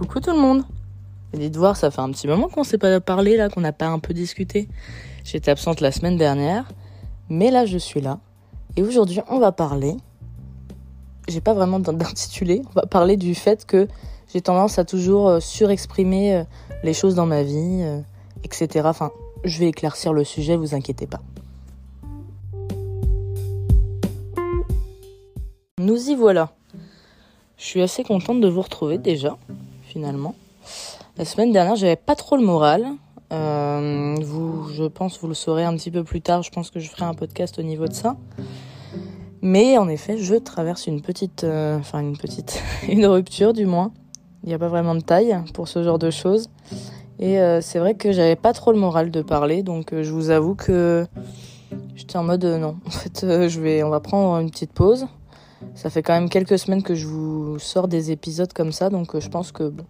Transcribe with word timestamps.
Coucou 0.00 0.20
tout 0.20 0.30
le 0.30 0.40
monde. 0.40 0.62
Dites 1.34 1.56
voir, 1.56 1.76
ça 1.76 1.90
fait 1.90 2.00
un 2.00 2.10
petit 2.10 2.26
moment 2.26 2.48
qu'on 2.48 2.64
s'est 2.64 2.78
pas 2.78 3.00
parlé 3.00 3.36
là, 3.36 3.50
qu'on 3.50 3.60
n'a 3.60 3.74
pas 3.74 3.86
un 3.86 3.98
peu 3.98 4.14
discuté. 4.14 4.66
J'étais 5.24 5.50
absente 5.50 5.82
la 5.82 5.92
semaine 5.92 6.16
dernière, 6.16 6.72
mais 7.28 7.50
là 7.50 7.66
je 7.66 7.76
suis 7.76 8.00
là. 8.00 8.18
Et 8.78 8.82
aujourd'hui, 8.82 9.20
on 9.28 9.38
va 9.38 9.52
parler. 9.52 9.94
J'ai 11.28 11.42
pas 11.42 11.52
vraiment 11.52 11.78
d'intitulé. 11.80 12.62
On 12.70 12.72
va 12.72 12.86
parler 12.86 13.18
du 13.18 13.34
fait 13.34 13.66
que 13.66 13.88
j'ai 14.32 14.40
tendance 14.40 14.78
à 14.78 14.86
toujours 14.86 15.28
euh, 15.28 15.38
surexprimer 15.38 16.34
euh, 16.34 16.44
les 16.82 16.94
choses 16.94 17.14
dans 17.14 17.26
ma 17.26 17.42
vie, 17.42 17.82
euh, 17.82 18.00
etc. 18.42 18.86
Enfin, 18.86 19.10
je 19.44 19.58
vais 19.58 19.66
éclaircir 19.66 20.14
le 20.14 20.24
sujet, 20.24 20.56
vous 20.56 20.74
inquiétez 20.74 21.06
pas. 21.06 21.20
Nous 25.78 26.08
y 26.08 26.14
voilà. 26.14 26.54
Je 27.58 27.64
suis 27.66 27.82
assez 27.82 28.02
contente 28.02 28.40
de 28.40 28.48
vous 28.48 28.62
retrouver 28.62 28.96
déjà, 28.96 29.36
finalement. 29.90 30.34
La 31.18 31.24
semaine 31.24 31.52
dernière, 31.52 31.76
j'avais 31.76 31.96
pas 31.96 32.14
trop 32.14 32.36
le 32.36 32.44
moral. 32.44 32.86
Euh, 33.32 34.14
vous, 34.22 34.68
je 34.72 34.84
pense, 34.84 35.20
vous 35.20 35.28
le 35.28 35.34
saurez 35.34 35.64
un 35.64 35.74
petit 35.76 35.90
peu 35.90 36.04
plus 36.04 36.20
tard. 36.20 36.42
Je 36.42 36.50
pense 36.50 36.70
que 36.70 36.80
je 36.80 36.88
ferai 36.88 37.04
un 37.04 37.14
podcast 37.14 37.58
au 37.58 37.62
niveau 37.62 37.86
de 37.86 37.92
ça. 37.92 38.16
Mais 39.42 39.78
en 39.78 39.88
effet, 39.88 40.18
je 40.18 40.34
traverse 40.36 40.86
une 40.86 41.00
petite, 41.00 41.44
euh, 41.44 41.78
enfin 41.78 42.00
une 42.00 42.16
petite, 42.16 42.62
une 42.88 43.06
rupture 43.06 43.52
du 43.52 43.66
moins. 43.66 43.92
Il 44.42 44.48
n'y 44.48 44.54
a 44.54 44.58
pas 44.58 44.68
vraiment 44.68 44.94
de 44.94 45.00
taille 45.00 45.36
pour 45.54 45.68
ce 45.68 45.82
genre 45.82 45.98
de 45.98 46.10
choses. 46.10 46.48
Et 47.18 47.38
euh, 47.38 47.60
c'est 47.60 47.78
vrai 47.78 47.94
que 47.94 48.12
j'avais 48.12 48.36
pas 48.36 48.52
trop 48.52 48.72
le 48.72 48.78
moral 48.78 49.10
de 49.10 49.20
parler, 49.20 49.62
donc 49.62 49.92
je 49.92 50.10
vous 50.10 50.30
avoue 50.30 50.54
que 50.54 51.06
j'étais 51.94 52.16
en 52.16 52.24
mode 52.24 52.44
non. 52.44 52.76
En 52.86 52.90
fait, 52.90 53.48
je 53.48 53.60
vais, 53.60 53.82
on 53.82 53.90
va 53.90 54.00
prendre 54.00 54.38
une 54.40 54.50
petite 54.50 54.72
pause. 54.72 55.06
Ça 55.74 55.90
fait 55.90 56.02
quand 56.02 56.12
même 56.12 56.28
quelques 56.28 56.58
semaines 56.58 56.82
que 56.82 56.94
je 56.94 57.06
vous 57.06 57.58
sors 57.58 57.88
des 57.88 58.10
épisodes 58.10 58.52
comme 58.52 58.72
ça, 58.72 58.90
donc 58.90 59.18
je 59.18 59.28
pense 59.28 59.52
que 59.52 59.68
bon, 59.68 59.84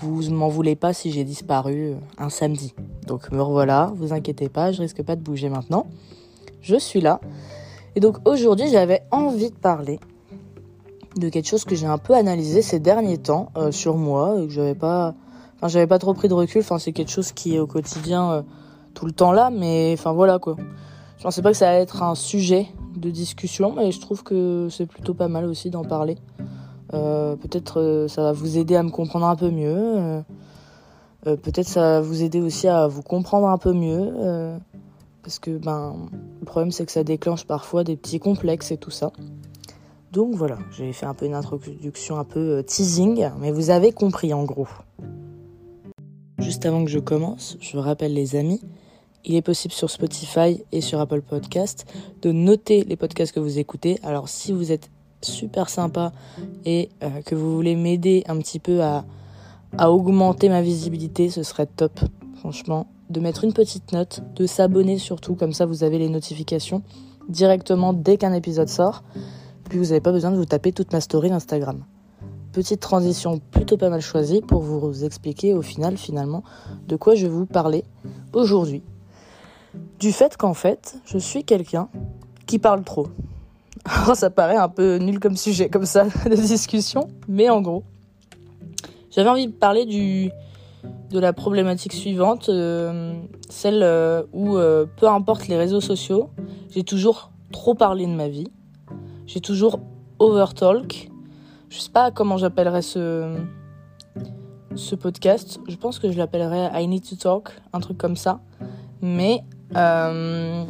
vous 0.00 0.30
m'en 0.30 0.48
voulez 0.48 0.76
pas 0.76 0.92
si 0.92 1.12
j'ai 1.12 1.24
disparu 1.24 1.94
un 2.18 2.30
samedi. 2.30 2.74
Donc 3.06 3.30
me 3.30 3.40
revoilà, 3.40 3.92
vous 3.96 4.12
inquiétez 4.12 4.48
pas, 4.48 4.72
je 4.72 4.80
risque 4.82 5.02
pas 5.02 5.16
de 5.16 5.22
bouger 5.22 5.48
maintenant. 5.48 5.86
Je 6.60 6.76
suis 6.76 7.00
là. 7.00 7.20
Et 7.94 8.00
donc 8.00 8.16
aujourd'hui, 8.26 8.68
j'avais 8.68 9.02
envie 9.10 9.50
de 9.50 9.56
parler 9.56 10.00
de 11.16 11.28
quelque 11.28 11.48
chose 11.48 11.64
que 11.64 11.74
j'ai 11.74 11.86
un 11.86 11.98
peu 11.98 12.14
analysé 12.14 12.62
ces 12.62 12.80
derniers 12.80 13.18
temps 13.18 13.50
euh, 13.56 13.70
sur 13.70 13.96
moi 13.96 14.34
que 14.36 14.48
j'avais 14.48 14.74
pas 14.74 15.14
enfin 15.56 15.68
j'avais 15.68 15.86
pas 15.86 15.98
trop 15.98 16.14
pris 16.14 16.28
de 16.28 16.34
recul, 16.34 16.62
enfin 16.62 16.78
c'est 16.78 16.92
quelque 16.92 17.10
chose 17.10 17.32
qui 17.32 17.54
est 17.54 17.58
au 17.58 17.66
quotidien 17.66 18.32
euh, 18.32 18.42
tout 18.94 19.04
le 19.04 19.12
temps 19.12 19.32
là 19.32 19.50
mais 19.50 19.94
enfin 19.96 20.12
voilà 20.12 20.38
quoi. 20.38 20.56
Je 21.22 21.24
pensais 21.28 21.40
pas 21.40 21.52
que 21.52 21.56
ça 21.56 21.70
allait 21.70 21.82
être 21.82 22.02
un 22.02 22.16
sujet 22.16 22.66
de 22.96 23.08
discussion 23.08 23.72
mais 23.76 23.92
je 23.92 24.00
trouve 24.00 24.24
que 24.24 24.66
c'est 24.72 24.86
plutôt 24.86 25.14
pas 25.14 25.28
mal 25.28 25.44
aussi 25.44 25.70
d'en 25.70 25.84
parler. 25.84 26.18
Euh, 26.94 27.36
peut-être 27.36 27.80
euh, 27.80 28.08
ça 28.08 28.24
va 28.24 28.32
vous 28.32 28.58
aider 28.58 28.74
à 28.74 28.82
me 28.82 28.90
comprendre 28.90 29.26
un 29.26 29.36
peu 29.36 29.48
mieux. 29.52 29.72
Euh, 29.78 30.22
peut-être 31.22 31.68
ça 31.68 31.80
va 31.80 32.00
vous 32.00 32.24
aider 32.24 32.40
aussi 32.40 32.66
à 32.66 32.88
vous 32.88 33.02
comprendre 33.02 33.46
un 33.46 33.56
peu 33.56 33.72
mieux. 33.72 34.12
parce 35.22 35.38
que 35.38 35.58
ben, 35.58 35.94
le 36.40 36.44
problème 36.44 36.72
c'est 36.72 36.84
que 36.84 36.90
ça 36.90 37.04
déclenche 37.04 37.44
parfois 37.44 37.84
des 37.84 37.96
petits 37.96 38.18
complexes 38.18 38.72
et 38.72 38.76
tout 38.76 38.90
ça. 38.90 39.12
Donc 40.10 40.34
voilà, 40.34 40.58
j'ai 40.72 40.92
fait 40.92 41.06
un 41.06 41.14
peu 41.14 41.26
une 41.26 41.34
introduction 41.34 42.18
un 42.18 42.24
peu 42.24 42.64
teasing, 42.66 43.28
mais 43.38 43.52
vous 43.52 43.70
avez 43.70 43.92
compris 43.92 44.34
en 44.34 44.42
gros. 44.42 44.66
Juste 46.40 46.66
avant 46.66 46.84
que 46.84 46.90
je 46.90 46.98
commence, 46.98 47.58
je 47.60 47.78
rappelle 47.78 48.12
les 48.12 48.34
amis, 48.34 48.60
il 49.24 49.34
est 49.34 49.42
possible 49.42 49.72
sur 49.72 49.90
Spotify 49.90 50.64
et 50.72 50.80
sur 50.80 51.00
Apple 51.00 51.22
Podcast 51.22 51.86
de 52.22 52.32
noter 52.32 52.84
les 52.84 52.96
podcasts 52.96 53.32
que 53.32 53.40
vous 53.40 53.58
écoutez. 53.58 53.98
Alors 54.02 54.28
si 54.28 54.52
vous 54.52 54.72
êtes 54.72 54.90
super 55.22 55.68
sympa 55.68 56.12
et 56.64 56.88
euh, 57.02 57.22
que 57.22 57.34
vous 57.34 57.54
voulez 57.54 57.76
m'aider 57.76 58.24
un 58.26 58.36
petit 58.38 58.58
peu 58.58 58.82
à, 58.82 59.04
à 59.78 59.90
augmenter 59.90 60.48
ma 60.48 60.62
visibilité, 60.62 61.30
ce 61.30 61.42
serait 61.42 61.66
top, 61.66 62.00
franchement, 62.36 62.88
de 63.10 63.20
mettre 63.20 63.44
une 63.44 63.52
petite 63.52 63.92
note, 63.92 64.22
de 64.34 64.46
s'abonner 64.46 64.98
surtout, 64.98 65.34
comme 65.34 65.52
ça 65.52 65.66
vous 65.66 65.84
avez 65.84 65.98
les 65.98 66.08
notifications 66.08 66.82
directement 67.28 67.92
dès 67.92 68.16
qu'un 68.16 68.32
épisode 68.32 68.68
sort. 68.68 69.04
Puis 69.68 69.78
vous 69.78 69.86
n'avez 69.86 70.00
pas 70.00 70.12
besoin 70.12 70.32
de 70.32 70.36
vous 70.36 70.44
taper 70.44 70.72
toute 70.72 70.92
ma 70.92 71.00
story 71.00 71.30
d'Instagram. 71.30 71.84
Petite 72.52 72.80
transition 72.80 73.40
plutôt 73.50 73.78
pas 73.78 73.88
mal 73.88 74.02
choisie 74.02 74.42
pour 74.42 74.60
vous 74.60 75.04
expliquer 75.04 75.54
au 75.54 75.62
final 75.62 75.96
finalement 75.96 76.42
de 76.86 76.96
quoi 76.96 77.14
je 77.14 77.26
vais 77.26 77.32
vous 77.32 77.46
parler 77.46 77.84
aujourd'hui. 78.34 78.82
Du 79.98 80.12
fait 80.12 80.36
qu'en 80.36 80.54
fait, 80.54 80.96
je 81.04 81.18
suis 81.18 81.44
quelqu'un 81.44 81.88
qui 82.46 82.58
parle 82.58 82.82
trop. 82.82 83.08
Alors 83.84 84.16
ça 84.16 84.30
paraît 84.30 84.56
un 84.56 84.68
peu 84.68 84.96
nul 84.96 85.18
comme 85.18 85.36
sujet 85.36 85.68
comme 85.68 85.86
ça 85.86 86.04
de 86.24 86.36
discussion, 86.36 87.08
mais 87.28 87.50
en 87.50 87.60
gros, 87.60 87.82
j'avais 89.10 89.28
envie 89.28 89.46
de 89.46 89.52
parler 89.52 89.84
de 89.84 91.18
la 91.18 91.32
problématique 91.32 91.92
suivante, 91.92 92.48
euh, 92.48 93.14
celle 93.48 93.82
euh, 93.82 94.22
où 94.32 94.56
euh, 94.56 94.86
peu 94.96 95.08
importe 95.08 95.48
les 95.48 95.56
réseaux 95.56 95.80
sociaux, 95.80 96.30
j'ai 96.70 96.84
toujours 96.84 97.30
trop 97.50 97.74
parlé 97.74 98.06
de 98.06 98.12
ma 98.12 98.28
vie, 98.28 98.48
j'ai 99.26 99.40
toujours 99.40 99.80
overtalk. 100.18 101.10
Je 101.68 101.78
sais 101.78 101.90
pas 101.90 102.10
comment 102.10 102.36
j'appellerais 102.36 102.82
ce 102.82 103.36
ce 104.74 104.94
podcast. 104.94 105.60
Je 105.68 105.76
pense 105.76 105.98
que 105.98 106.10
je 106.10 106.18
l'appellerais 106.18 106.70
I 106.82 106.86
Need 106.86 107.08
to 107.08 107.16
Talk, 107.16 107.50
un 107.72 107.80
truc 107.80 107.98
comme 107.98 108.16
ça. 108.16 108.40
Mais 109.00 109.44
je 109.74 110.68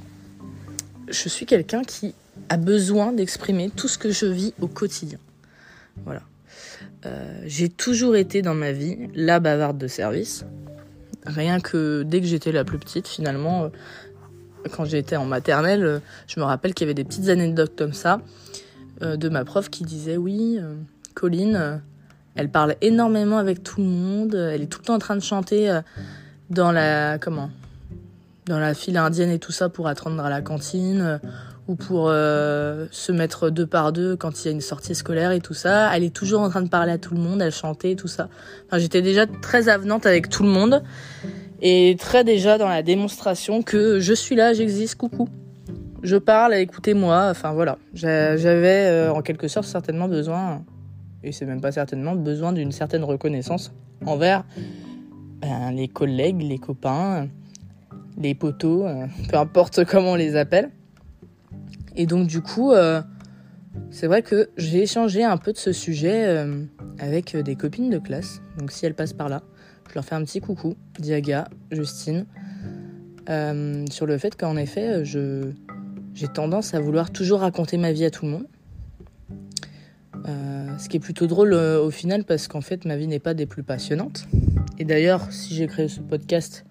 suis 1.28 1.46
quelqu'un 1.46 1.82
qui 1.82 2.14
a 2.48 2.56
besoin 2.56 3.12
d'exprimer 3.12 3.70
tout 3.70 3.88
ce 3.88 3.98
que 3.98 4.10
je 4.10 4.26
vis 4.26 4.54
au 4.60 4.66
quotidien. 4.66 5.18
Voilà. 6.04 6.22
Euh, 7.04 7.42
j'ai 7.46 7.68
toujours 7.68 8.16
été 8.16 8.42
dans 8.42 8.54
ma 8.54 8.72
vie 8.72 8.96
la 9.14 9.40
bavarde 9.40 9.78
de 9.78 9.88
service. 9.88 10.44
Rien 11.26 11.60
que 11.60 12.02
dès 12.02 12.20
que 12.20 12.26
j'étais 12.26 12.52
la 12.52 12.64
plus 12.64 12.78
petite, 12.78 13.08
finalement, 13.08 13.64
euh, 13.64 13.68
quand 14.70 14.84
j'étais 14.84 15.16
en 15.16 15.24
maternelle, 15.24 15.84
euh, 15.84 15.98
je 16.26 16.40
me 16.40 16.44
rappelle 16.44 16.74
qu'il 16.74 16.86
y 16.86 16.88
avait 16.88 16.94
des 16.94 17.04
petites 17.04 17.28
anecdotes 17.28 17.76
comme 17.76 17.92
ça 17.92 18.20
de 19.00 19.28
ma 19.28 19.44
prof 19.44 19.68
qui 19.68 19.82
disait 19.82 20.16
oui, 20.16 20.60
Colline, 21.14 21.82
elle 22.36 22.48
parle 22.48 22.76
énormément 22.82 23.38
avec 23.38 23.64
tout 23.64 23.80
le 23.80 23.86
monde, 23.88 24.36
elle 24.36 24.62
est 24.62 24.66
tout 24.66 24.78
le 24.78 24.84
temps 24.84 24.94
en 24.94 25.00
train 25.00 25.16
de 25.16 25.22
chanter 25.22 25.80
dans 26.50 26.70
la 26.70 27.18
comment 27.18 27.50
dans 28.46 28.58
la 28.58 28.74
file 28.74 28.96
indienne 28.96 29.30
et 29.30 29.38
tout 29.38 29.52
ça 29.52 29.68
pour 29.68 29.86
attendre 29.88 30.24
à 30.24 30.30
la 30.30 30.40
cantine 30.40 31.20
ou 31.68 31.76
pour 31.76 32.08
euh, 32.08 32.86
se 32.90 33.12
mettre 33.12 33.50
deux 33.50 33.66
par 33.66 33.92
deux 33.92 34.16
quand 34.16 34.42
il 34.42 34.46
y 34.46 34.48
a 34.48 34.52
une 34.52 34.60
sortie 34.60 34.94
scolaire 34.94 35.30
et 35.30 35.40
tout 35.40 35.54
ça. 35.54 35.94
Elle 35.94 36.02
est 36.02 36.14
toujours 36.14 36.40
en 36.40 36.50
train 36.50 36.62
de 36.62 36.68
parler 36.68 36.92
à 36.92 36.98
tout 36.98 37.14
le 37.14 37.20
monde, 37.20 37.40
elle 37.40 37.52
chantait 37.52 37.94
tout 37.94 38.08
ça. 38.08 38.28
Enfin, 38.66 38.78
j'étais 38.78 39.02
déjà 39.02 39.26
très 39.26 39.68
avenante 39.68 40.06
avec 40.06 40.28
tout 40.28 40.42
le 40.42 40.48
monde 40.48 40.82
et 41.60 41.96
très 41.98 42.24
déjà 42.24 42.58
dans 42.58 42.68
la 42.68 42.82
démonstration 42.82 43.62
que 43.62 44.00
je 44.00 44.12
suis 44.12 44.34
là, 44.34 44.52
j'existe, 44.52 44.96
coucou. 44.96 45.28
Je 46.02 46.16
parle, 46.16 46.54
écoutez-moi. 46.54 47.28
Enfin 47.30 47.52
voilà, 47.52 47.78
j'avais 47.94 48.88
euh, 48.88 49.12
en 49.12 49.22
quelque 49.22 49.46
sorte 49.46 49.66
certainement 49.66 50.08
besoin, 50.08 50.64
et 51.22 51.30
c'est 51.30 51.46
même 51.46 51.60
pas 51.60 51.70
certainement 51.70 52.16
besoin 52.16 52.52
d'une 52.52 52.72
certaine 52.72 53.04
reconnaissance 53.04 53.72
envers 54.04 54.42
ben, 55.40 55.70
les 55.70 55.86
collègues, 55.86 56.42
les 56.42 56.58
copains, 56.58 57.28
les 58.18 58.34
potos, 58.34 58.84
euh, 58.86 59.06
peu 59.28 59.36
importe 59.36 59.84
comment 59.88 60.12
on 60.12 60.16
les 60.16 60.36
appelle. 60.36 60.70
Et 61.96 62.06
donc 62.06 62.26
du 62.26 62.40
coup, 62.40 62.72
euh, 62.72 63.02
c'est 63.90 64.06
vrai 64.06 64.22
que 64.22 64.50
j'ai 64.56 64.82
échangé 64.82 65.24
un 65.24 65.36
peu 65.36 65.52
de 65.52 65.58
ce 65.58 65.72
sujet 65.72 66.26
euh, 66.26 66.64
avec 66.98 67.36
des 67.36 67.56
copines 67.56 67.90
de 67.90 67.98
classe. 67.98 68.40
Donc 68.58 68.70
si 68.70 68.86
elles 68.86 68.94
passent 68.94 69.12
par 69.12 69.28
là, 69.28 69.42
je 69.88 69.94
leur 69.94 70.04
fais 70.04 70.14
un 70.14 70.24
petit 70.24 70.40
coucou, 70.40 70.74
Diaga, 70.98 71.48
Justine, 71.70 72.26
sur 73.90 74.06
le 74.06 74.18
fait 74.18 74.36
qu'en 74.36 74.56
effet, 74.56 75.04
je, 75.04 75.50
j'ai 76.14 76.28
tendance 76.28 76.74
à 76.74 76.80
vouloir 76.80 77.10
toujours 77.10 77.40
raconter 77.40 77.76
ma 77.76 77.92
vie 77.92 78.04
à 78.04 78.10
tout 78.10 78.24
le 78.24 78.32
monde. 78.32 78.46
ce 80.78 80.88
qui 80.88 80.96
est 80.96 81.00
plutôt 81.00 81.26
drôle 81.26 81.52
au 81.52 81.90
final 81.90 82.24
parce 82.24 82.48
qu'en 82.48 82.62
fait 82.62 82.86
ma 82.86 82.96
vie 82.96 83.06
n'est 83.06 83.18
pas 83.18 83.34
des 83.34 83.46
plus 83.46 83.62
passionnantes. 83.62 84.26
Et 84.78 84.84
d'ailleurs, 84.84 85.30
si 85.30 85.54
j'ai 85.54 85.66
créé 85.66 85.88
ce 85.88 86.00
podcast, 86.00 86.64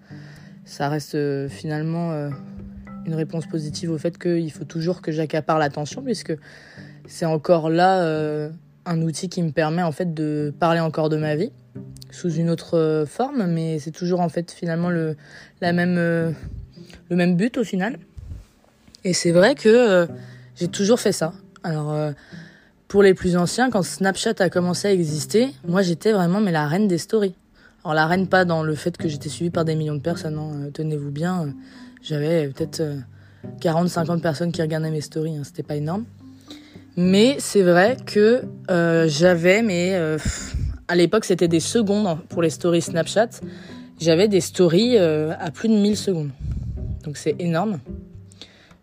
ça 0.64 0.88
reste 0.88 1.48
finalement 1.48 2.30
une 3.06 3.14
réponse 3.14 3.46
positive 3.46 3.90
au 3.90 3.98
fait 3.98 4.18
qu'il 4.18 4.50
faut 4.52 4.64
toujours 4.64 5.02
que 5.02 5.12
j'accapare 5.12 5.58
l'attention, 5.58 6.02
puisque 6.02 6.36
c'est 7.06 7.26
encore 7.26 7.68
là 7.68 8.02
euh, 8.02 8.50
un 8.86 9.02
outil 9.02 9.28
qui 9.28 9.42
me 9.42 9.50
permet 9.50 9.82
en 9.82 9.92
fait 9.92 10.14
de 10.14 10.52
parler 10.58 10.80
encore 10.80 11.08
de 11.08 11.16
ma 11.16 11.36
vie 11.36 11.50
sous 12.10 12.30
une 12.32 12.50
autre 12.50 12.76
euh, 12.76 13.06
forme, 13.06 13.46
mais 13.46 13.78
c'est 13.78 13.90
toujours 13.90 14.20
en 14.20 14.28
fait 14.28 14.52
finalement 14.52 14.90
le, 14.90 15.16
la 15.60 15.72
même, 15.72 15.96
euh, 15.98 16.30
le 17.10 17.16
même 17.16 17.36
but 17.36 17.56
au 17.58 17.64
final. 17.64 17.98
Et 19.04 19.14
c'est 19.14 19.32
vrai 19.32 19.54
que 19.54 20.06
j'ai 20.54 20.68
toujours 20.68 21.00
fait 21.00 21.10
ça. 21.10 21.32
Alors 21.64 22.12
pour 22.86 23.02
les 23.02 23.14
plus 23.14 23.36
anciens, 23.36 23.68
quand 23.68 23.82
Snapchat 23.82 24.34
a 24.38 24.48
commencé 24.48 24.86
à 24.86 24.92
exister, 24.92 25.48
moi 25.66 25.82
j'étais 25.82 26.12
vraiment 26.12 26.40
mais 26.40 26.52
la 26.52 26.68
reine 26.68 26.86
des 26.86 26.98
stories. 26.98 27.34
Alors 27.84 27.94
la 27.94 28.06
reine 28.06 28.28
pas 28.28 28.44
dans 28.44 28.62
le 28.62 28.74
fait 28.74 28.96
que 28.96 29.08
j'étais 29.08 29.28
suivie 29.28 29.50
par 29.50 29.64
des 29.64 29.74
millions 29.74 29.96
de 29.96 30.00
personnes, 30.00 30.38
hein, 30.38 30.70
tenez-vous 30.72 31.10
bien 31.10 31.52
j'avais 32.02 32.48
peut-être 32.48 32.82
40-50 33.60 34.10
euh, 34.10 34.18
personnes 34.18 34.52
qui 34.52 34.60
regardaient 34.60 34.90
mes 34.90 35.00
stories, 35.00 35.36
hein, 35.36 35.42
c'était 35.44 35.62
pas 35.62 35.76
énorme. 35.76 36.04
Mais 36.96 37.36
c'est 37.38 37.62
vrai 37.62 37.96
que 38.04 38.42
euh, 38.70 39.08
j'avais 39.08 39.62
mais 39.62 39.94
euh, 39.94 40.18
à 40.88 40.94
l'époque 40.94 41.24
c'était 41.24 41.48
des 41.48 41.60
secondes 41.60 42.18
pour 42.28 42.42
les 42.42 42.50
stories 42.50 42.82
Snapchat. 42.82 43.40
J'avais 43.98 44.28
des 44.28 44.40
stories 44.40 44.98
euh, 44.98 45.32
à 45.38 45.50
plus 45.50 45.68
de 45.68 45.74
1000 45.74 45.96
secondes. 45.96 46.30
Donc 47.04 47.16
c'est 47.16 47.36
énorme. 47.38 47.78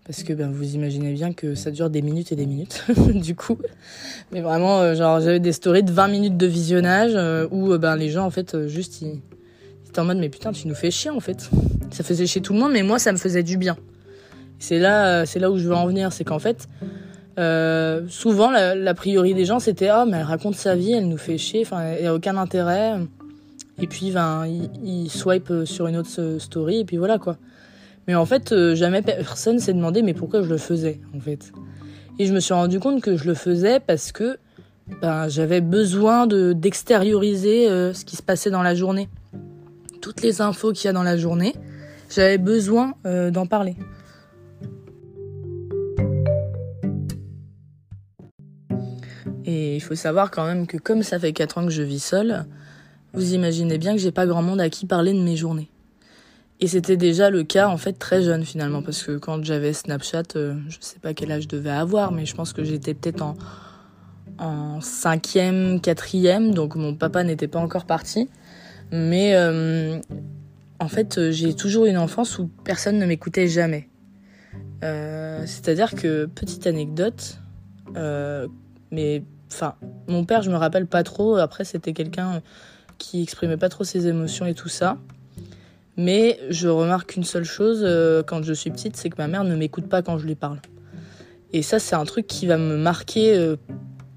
Parce 0.10 0.24
que 0.24 0.34
ben, 0.34 0.52
vous 0.52 0.74
imaginez 0.74 1.14
bien 1.14 1.34
que 1.34 1.54
ça 1.54 1.70
dure 1.70 1.92
des 1.92 2.02
minutes 2.02 2.32
et 2.32 2.36
des 2.36 2.48
minutes, 2.48 2.84
du 3.14 3.36
coup. 3.36 3.60
Mais 4.32 4.42
vraiment, 4.42 4.80
euh, 4.80 4.96
genre, 4.96 5.20
j'avais 5.20 5.40
des 5.40 5.52
stories 5.52 5.84
de 5.84 5.92
20 5.92 6.08
minutes 6.08 6.36
de 6.36 6.48
visionnage 6.48 7.12
euh, 7.14 7.48
où 7.52 7.78
ben, 7.78 7.96
les 7.96 8.10
gens, 8.10 8.26
en 8.26 8.32
fait, 8.32 8.68
juste, 8.68 9.04
ils, 9.04 9.22
ils 9.84 9.90
étaient 9.90 10.00
en 10.00 10.06
mode, 10.06 10.18
mais 10.18 10.30
putain, 10.30 10.52
tu 10.52 10.68
nous 10.68 10.74
fais 10.74 10.90
chier, 10.90 11.12
en 11.12 11.20
fait. 11.20 11.52
Ça 11.92 12.04
faisait 12.04 12.26
chier 12.26 12.42
tout 12.42 12.54
le 12.54 12.60
monde, 12.60 12.72
mais 12.72 12.82
moi, 12.82 12.98
ça 12.98 13.12
me 13.12 13.20
faisait 13.20 13.44
du 13.44 13.56
bien. 13.56 13.78
C'est 14.58 14.80
là, 14.80 15.28
c'est 15.28 15.38
là 15.38 15.52
où 15.52 15.60
je 15.60 15.68
veux 15.68 15.76
en 15.76 15.86
venir. 15.86 16.12
C'est 16.12 16.24
qu'en 16.24 16.40
fait, 16.40 16.68
euh, 17.38 18.02
souvent, 18.10 18.50
la, 18.50 18.74
la, 18.74 18.94
priorité 18.96 19.36
des 19.36 19.46
gens, 19.46 19.60
c'était 19.60 19.90
ah, 19.90 20.06
mais 20.10 20.18
elle 20.18 20.24
raconte 20.24 20.56
sa 20.56 20.76
vie, 20.76 20.94
elle 20.94 21.08
nous 21.08 21.18
fait 21.18 21.38
chier, 21.38 21.62
enfin, 21.62 21.84
n'y 22.02 22.08
a 22.08 22.16
aucun 22.16 22.36
intérêt. 22.36 22.96
Et 23.80 23.86
puis, 23.86 24.10
ben, 24.10 24.48
il, 24.48 24.72
il, 24.84 25.10
swipe 25.12 25.54
sur 25.66 25.86
une 25.86 25.98
autre 25.98 26.38
story, 26.40 26.80
et 26.80 26.86
puis 26.86 26.98
voilà 26.98 27.20
quoi. 27.20 27.38
Mais 28.10 28.16
en 28.16 28.26
fait, 28.26 28.54
euh, 28.54 28.74
jamais 28.74 29.04
personne 29.04 29.60
s'est 29.60 29.72
demandé 29.72 30.02
mais 30.02 30.16
pourquoi 30.16 30.42
je 30.42 30.50
le 30.50 30.58
faisais, 30.58 31.00
en 31.16 31.20
fait. 31.20 31.52
Et 32.18 32.26
je 32.26 32.34
me 32.34 32.40
suis 32.40 32.56
rendu 32.56 32.80
compte 32.80 33.04
que 33.04 33.16
je 33.16 33.26
le 33.26 33.36
faisais 33.36 33.80
parce 33.80 34.12
que 34.12 34.40
ben, 35.00 35.28
j'avais 35.28 35.62
besoin 35.62 36.26
de 36.26 36.54
d'extérioriser 36.54 37.70
euh, 37.70 37.94
ce 37.94 38.06
qui 38.06 38.16
se 38.16 38.24
passait 38.24 38.50
dans 38.50 38.64
la 38.64 38.74
journée. 38.74 39.10
Toutes 40.02 40.24
les 40.24 40.42
infos 40.42 40.74
qu'il 40.74 40.86
y 40.86 40.88
a 40.88 40.92
dans 40.92 41.04
la 41.04 41.18
journée, 41.18 41.54
j'avais 42.10 42.40
besoin 42.40 42.96
euh, 43.06 43.30
d'en 43.30 43.46
parler. 43.46 43.76
Et 49.46 49.76
il 49.76 49.82
faut 49.82 49.94
savoir 49.94 50.32
quand 50.32 50.48
même 50.48 50.66
que 50.66 50.78
comme 50.78 51.04
ça 51.04 51.20
fait 51.20 51.32
4 51.32 51.60
ans 51.60 51.66
que 51.66 51.72
je 51.72 51.84
vis 51.84 52.04
seule, 52.04 52.48
vous 53.14 53.36
imaginez 53.36 53.78
bien 53.78 53.94
que 53.94 54.00
j'ai 54.02 54.12
pas 54.12 54.26
grand 54.26 54.42
monde 54.42 54.62
à 54.62 54.70
qui 54.72 54.88
parler 54.88 55.14
de 55.14 55.22
mes 55.22 55.36
journées. 55.36 55.70
Et 56.62 56.68
c'était 56.68 56.98
déjà 56.98 57.30
le 57.30 57.44
cas 57.44 57.70
en 57.70 57.78
fait 57.78 57.94
très 57.94 58.22
jeune 58.22 58.44
finalement 58.44 58.82
parce 58.82 59.04
que 59.04 59.18
quand 59.18 59.44
j'avais 59.44 59.72
Snapchat, 59.72 60.24
euh, 60.36 60.56
je 60.68 60.78
sais 60.82 61.00
pas 61.00 61.14
quel 61.14 61.32
âge 61.32 61.44
je 61.44 61.48
devais 61.48 61.70
avoir, 61.70 62.12
mais 62.12 62.26
je 62.26 62.36
pense 62.36 62.52
que 62.52 62.64
j'étais 62.64 62.94
peut-être 62.94 63.22
en 63.22 64.82
cinquième, 64.82 65.82
quatrième, 65.82 66.54
donc 66.54 66.76
mon 66.76 66.96
papa 66.96 67.24
n'était 67.24 67.48
pas 67.48 67.60
encore 67.60 67.86
parti. 67.86 68.30
Mais 68.92 69.36
euh, 69.36 70.00
en 70.80 70.88
fait, 70.88 71.32
j'ai 71.32 71.54
toujours 71.54 71.86
une 71.86 71.98
enfance 71.98 72.40
où 72.40 72.50
personne 72.64 72.98
ne 72.98 73.06
m'écoutait 73.06 73.48
jamais. 73.48 73.90
Euh, 74.84 75.44
C'est-à-dire 75.46 75.94
que 75.94 76.26
petite 76.26 76.66
anecdote, 76.68 77.40
euh, 77.98 78.48
mais 78.92 79.24
enfin, 79.52 79.76
mon 80.08 80.24
père, 80.26 80.42
je 80.42 80.50
me 80.50 80.56
rappelle 80.56 80.88
pas 80.88 81.04
trop. 81.04 81.36
Après, 81.36 81.66
c'était 81.66 81.94
quelqu'un 81.94 82.42
qui 82.98 83.22
exprimait 83.22 83.58
pas 83.58 83.70
trop 83.70 83.84
ses 83.84 84.08
émotions 84.08 84.46
et 84.46 84.54
tout 84.54 84.70
ça. 84.70 84.98
Mais 86.00 86.40
je 86.50 86.70
remarque 86.70 87.18
une 87.18 87.26
seule 87.26 87.44
chose 87.44 87.82
euh, 87.84 88.24
quand 88.24 88.42
je 88.42 88.54
suis 88.54 88.72
petite, 88.72 88.96
c'est 88.96 89.10
que 89.10 89.18
ma 89.18 89.28
mère 89.28 89.44
ne 89.44 89.54
m'écoute 89.54 89.90
pas 89.90 90.02
quand 90.02 90.18
je 90.18 90.26
lui 90.26 90.36
parle. 90.36 90.60
Et 91.52 91.62
ça, 91.62 91.78
c'est 91.78 91.96
un 91.96 92.06
truc 92.06 92.26
qui 92.26 92.48
va 92.48 92.58
me 92.58 92.78
marquer 92.78 93.36
euh, 93.36 93.58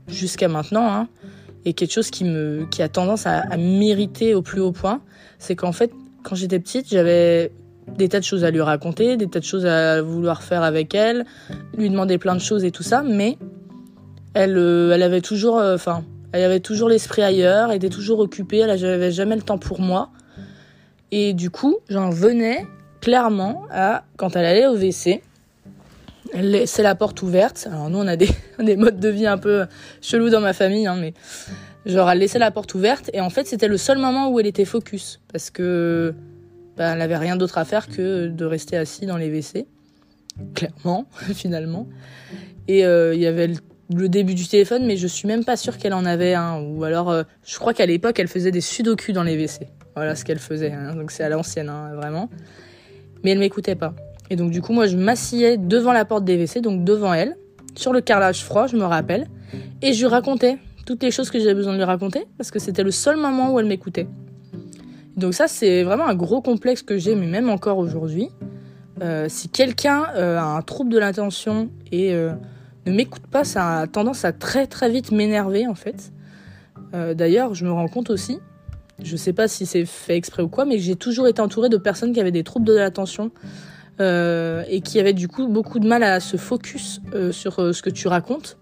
jusqu'à 0.07 0.47
maintenant, 0.47 0.87
hein, 0.93 1.09
et 1.65 1.73
quelque 1.73 1.91
chose 1.91 2.11
qui 2.11 2.23
me, 2.23 2.69
qui 2.71 2.83
a 2.83 2.89
tendance 2.89 3.27
à, 3.27 3.57
m'irriter 3.57 4.33
au 4.33 4.43
plus 4.43 4.61
haut 4.61 4.71
point, 4.71 5.01
c'est 5.41 5.57
qu'en 5.57 5.73
fait, 5.73 5.91
quand 6.23 6.37
j'étais 6.37 6.61
petite, 6.61 6.89
j'avais 6.89 7.51
des 7.99 8.09
tas 8.09 8.21
de 8.21 8.25
choses 8.25 8.45
à 8.45 8.53
lui 8.53 8.61
raconter, 8.61 9.17
des 9.17 9.27
tas 9.27 9.41
de 9.41 9.45
choses 9.45 9.67
à 9.67 10.03
vouloir 10.03 10.45
faire 10.45 10.63
avec 10.63 10.95
elle, 10.95 11.27
lui 11.77 11.91
demander 11.91 12.17
plein 12.17 12.37
de 12.37 12.41
choses 12.41 12.65
et 12.65 12.71
tout 12.71 12.85
ça, 12.85 13.03
mais 13.03 13.39
elle, 14.35 14.57
euh, 14.57 14.93
elle 14.95 15.03
avait 15.03 15.21
toujours, 15.21 15.57
enfin, 15.57 16.05
elle 16.31 16.45
avait 16.45 16.61
toujours 16.61 16.89
l'esprit 16.89 17.23
ailleurs, 17.23 17.71
elle 17.71 17.79
était 17.79 17.89
toujours 17.89 18.21
occupée, 18.21 18.59
elle 18.59 18.81
n'avait 18.81 19.11
jamais 19.11 19.35
le 19.35 19.43
temps 19.43 19.59
pour 19.59 19.81
moi. 19.81 20.13
Et 21.13 21.35
du 21.35 21.51
coup, 21.51 21.77
j'en 21.89 22.11
venais 22.11 22.67
clairement 23.01 23.67
à, 23.71 24.05
quand 24.17 24.35
elle 24.35 24.47
allait 24.47 24.67
au 24.67 24.75
WC, 24.75 25.23
laissait 26.35 26.83
la 26.83 26.95
porte 26.95 27.23
ouverte. 27.23 27.69
Alors 27.71 27.91
nous, 27.91 27.99
on 27.99 28.07
a 28.09 28.17
des, 28.17 28.31
des 28.59 28.77
modes 28.77 28.99
de 28.99 29.09
vie 29.09 29.27
un 29.27 29.39
peu 29.39 29.67
chelous 30.01 30.31
dans 30.31 30.41
ma 30.41 30.55
famille, 30.55 30.87
hein, 30.87 30.97
mais 30.99 31.13
genre 31.85 32.11
elle 32.11 32.19
laissait 32.19 32.39
la 32.39 32.51
porte 32.51 32.75
ouverte 32.75 33.11
et 33.13 33.21
en 33.21 33.29
fait 33.29 33.47
c'était 33.47 33.67
le 33.67 33.77
seul 33.77 33.99
moment 33.99 34.31
où 34.31 34.39
elle 34.39 34.47
était 34.47 34.65
focus 34.65 35.21
parce 35.33 35.51
que 35.51 36.15
bah, 36.77 36.93
elle 36.95 37.01
avait 37.01 37.17
rien 37.17 37.35
d'autre 37.35 37.59
à 37.59 37.65
faire 37.65 37.89
que 37.89 38.29
de 38.29 38.45
rester 38.45 38.77
assis 38.77 39.05
dans 39.05 39.17
les 39.17 39.29
WC, 39.29 39.67
clairement 40.55 41.07
finalement. 41.35 41.89
Et 42.69 42.87
euh, 42.87 43.15
il 43.15 43.21
y 43.21 43.27
avait 43.27 43.49
le 43.49 43.57
le 43.95 44.09
début 44.09 44.35
du 44.35 44.47
téléphone, 44.47 44.87
mais 44.87 44.97
je 44.97 45.07
suis 45.07 45.29
même 45.29 45.45
pas 45.45 45.57
sûre 45.57 45.79
qu'elle 45.79 45.95
en 45.95 46.05
avait 46.05 46.35
un. 46.35 46.61
Ou 46.61 46.85
alors, 46.85 47.11
euh, 47.11 47.23
je 47.45 47.59
crois 47.59 47.75
qu'à 47.75 47.87
l'époque, 47.87 48.19
elle 48.19 48.29
faisait 48.29 48.51
des 48.51 48.61
sudoku 48.61 49.13
dans 49.13 49.23
les 49.23 49.37
WC. 49.37 49.69
Voilà 49.95 50.15
ce 50.15 50.25
qu'elle 50.25 50.39
faisait. 50.39 50.73
Hein. 50.73 50.95
Donc 50.95 51.11
c'est 51.11 51.25
à 51.25 51.29
l'ancienne, 51.29 51.69
hein, 51.69 51.95
vraiment. 51.95 52.29
Mais 53.25 53.33
elle 53.33 53.39
m'écoutait 53.39 53.75
pas. 53.75 53.95
Et 54.31 54.37
donc 54.37 54.51
du 54.51 54.63
coup, 54.63 54.73
moi, 54.73 54.87
je 54.87 54.97
m'asseyais 54.97 55.57
devant 55.57 55.93
la 55.93 56.05
porte 56.05 56.25
des 56.25 56.37
WC, 56.37 56.61
donc 56.61 56.85
devant 56.85 57.13
elle, 57.13 57.37
sur 57.75 57.93
le 57.93 58.01
carrelage 58.01 58.45
froid, 58.45 58.67
je 58.67 58.77
me 58.77 58.85
rappelle, 58.85 59.27
et 59.83 59.93
je 59.93 60.01
lui 60.01 60.07
racontais 60.07 60.59
toutes 60.87 61.03
les 61.03 61.11
choses 61.11 61.31
que 61.31 61.39
j'avais 61.39 61.55
besoin 61.55 61.73
de 61.73 61.79
lui 61.79 61.85
raconter, 61.85 62.27
parce 62.37 62.51
que 62.51 62.59
c'était 62.59 62.83
le 62.83 62.91
seul 62.91 63.17
moment 63.17 63.53
où 63.53 63.61
elle 63.61 63.67
m'écoutait. 63.67 64.07
Donc 65.17 65.35
ça, 65.35 65.49
c'est 65.49 65.83
vraiment 65.83 66.07
un 66.07 66.15
gros 66.15 66.41
complexe 66.41 66.83
que 66.83 66.97
j'ai, 66.97 67.15
mais 67.15 67.27
même 67.27 67.51
encore 67.51 67.79
aujourd'hui. 67.79 68.31
Euh, 69.03 69.27
si 69.29 69.49
quelqu'un 69.49 70.05
euh, 70.17 70.39
a 70.39 70.45
un 70.45 70.63
trouble 70.63 70.91
de 70.93 70.99
l'attention 70.99 71.71
et 71.91 72.15
euh, 72.15 72.33
ne 72.87 72.93
m'écoute 72.93 73.27
pas, 73.27 73.45
ça 73.45 73.81
a 73.81 73.87
tendance 73.87 74.25
à 74.25 74.33
très 74.33 74.67
très 74.67 74.91
vite 74.91 75.11
m'énerver 75.13 75.67
en 75.67 75.75
fait. 75.75 76.13
D'ailleurs, 77.15 77.55
je 77.55 77.65
me 77.65 77.73
rends 77.73 77.89
compte 77.89 78.11
aussi, 78.11 78.39
je 79.05 79.17
sais 79.17 79.33
pas 79.33 79.49
si 79.49 79.67
c'est 79.67 79.85
fait 79.85 80.17
exprès 80.17 80.43
ou 80.43 80.49
quoi, 80.49 80.65
mais 80.65 80.79
j'ai 80.79 80.97
toujours 80.97 81.29
été 81.29 81.41
entourée 81.41 81.69
de 81.69 81.77
personnes 81.77 82.13
qui 82.13 82.21
avaient 82.21 82.33
des 82.33 82.45
troubles 82.45 82.67
de 82.67 82.75
l'attention 82.75 83.31
euh, 84.01 84.65
et 84.69 84.81
qui 84.81 84.99
avaient 84.99 85.13
du 85.13 85.29
coup 85.29 85.49
beaucoup 85.49 85.79
de 85.79 85.87
mal 85.87 86.03
à 86.03 86.19
se 86.19 86.37
focus 86.37 87.01
euh, 87.15 87.31
sur 87.31 87.61
euh, 87.61 87.73
ce 87.73 87.83
que 87.83 87.91
tu 87.91 88.09
racontes, 88.09 88.59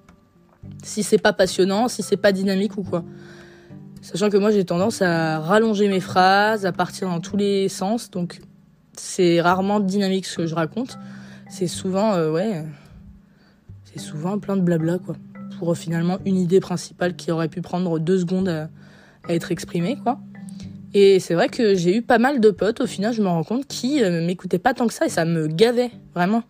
si 0.83 1.03
c'est 1.03 1.19
pas 1.19 1.33
passionnant, 1.33 1.89
si 1.89 2.03
c'est 2.03 2.17
pas 2.17 2.33
dynamique 2.33 2.77
ou 2.77 2.83
quoi. 2.83 3.05
Sachant 4.03 4.29
que 4.29 4.37
moi 4.37 4.51
j'ai 4.51 4.65
tendance 4.65 5.03
à 5.03 5.39
rallonger 5.39 5.89
mes 5.89 6.01
phrases, 6.01 6.67
à 6.67 6.73
partir 6.73 7.09
dans 7.09 7.21
tous 7.21 7.37
les 7.37 7.69
sens, 7.69 8.11
donc 8.11 8.41
c'est 8.97 9.41
rarement 9.41 9.79
dynamique 9.79 10.27
ce 10.27 10.39
que 10.39 10.47
je 10.47 10.55
raconte. 10.55 10.99
C'est 11.49 11.69
souvent, 11.69 12.17
ouais, 12.31 12.65
c'est 13.85 13.99
souvent 13.99 14.39
plein 14.39 14.57
de 14.57 14.63
blabla, 14.63 14.99
quoi. 14.99 15.17
Pour 15.59 15.77
finalement 15.77 16.19
une 16.25 16.37
idée 16.37 16.61
principale 16.61 17.17
qui 17.17 17.31
aurait 17.31 17.49
pu 17.49 17.61
prendre 17.61 17.99
deux 17.99 18.19
secondes 18.19 18.49
à, 18.49 18.69
à 19.29 19.35
être 19.35 19.53
exprimée, 19.53 19.97
quoi. 20.03 20.19
Et 20.93 21.21
c'est 21.21 21.35
vrai 21.35 21.49
que 21.49 21.75
j'ai 21.75 21.97
eu 21.97 22.03
pas 22.03 22.19
mal 22.19 22.41
de 22.41 22.51
potes, 22.51 22.81
au 22.81 22.87
final, 22.87 23.13
je 23.13 23.23
me 23.23 23.29
rends 23.29 23.45
compte, 23.45 23.67
qui 23.67 24.03
euh, 24.03 24.27
m'écoutaient 24.27 24.59
pas 24.59 24.75
tant 24.75 24.87
que 24.87 24.95
ça 24.95 25.07
et 25.07 25.09
ça 25.09 25.25
me 25.25 25.47
gavait, 25.47 25.91
vraiment. 26.15 26.43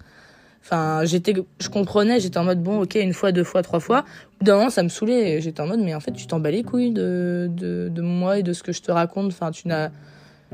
Enfin, 0.63 1.05
j'étais, 1.05 1.35
je 1.59 1.69
comprenais, 1.69 2.21
j'étais 2.21 2.39
en 2.39 2.45
mode 2.45 2.63
bon, 2.63 2.83
ok, 2.83 2.95
une 2.95 3.13
fois, 3.13 3.33
deux 3.33 3.45
fois, 3.45 3.63
trois 3.63 3.81
fois. 3.81 4.05
D'un 4.41 4.57
moment, 4.57 4.71
ça 4.71 4.83
me 4.83 4.89
saoulait. 4.89 5.41
J'étais 5.41 5.61
en 5.61 5.67
mode, 5.67 5.81
mais 5.81 5.95
en 5.95 6.01
fait, 6.01 6.13
tu 6.13 6.27
t'en 6.27 6.39
bats 6.39 6.51
les 6.51 6.63
couilles 6.63 6.93
de, 6.93 7.51
de, 7.51 7.89
de 7.91 8.03
moi 8.03 8.39
et 8.39 8.43
de 8.43 8.53
ce 8.53 8.63
que 8.63 8.73
je 8.73 8.83
te 8.83 8.93
raconte. 8.93 9.29
Enfin, 9.29 9.51
tu 9.51 9.69
n'as, 9.69 9.91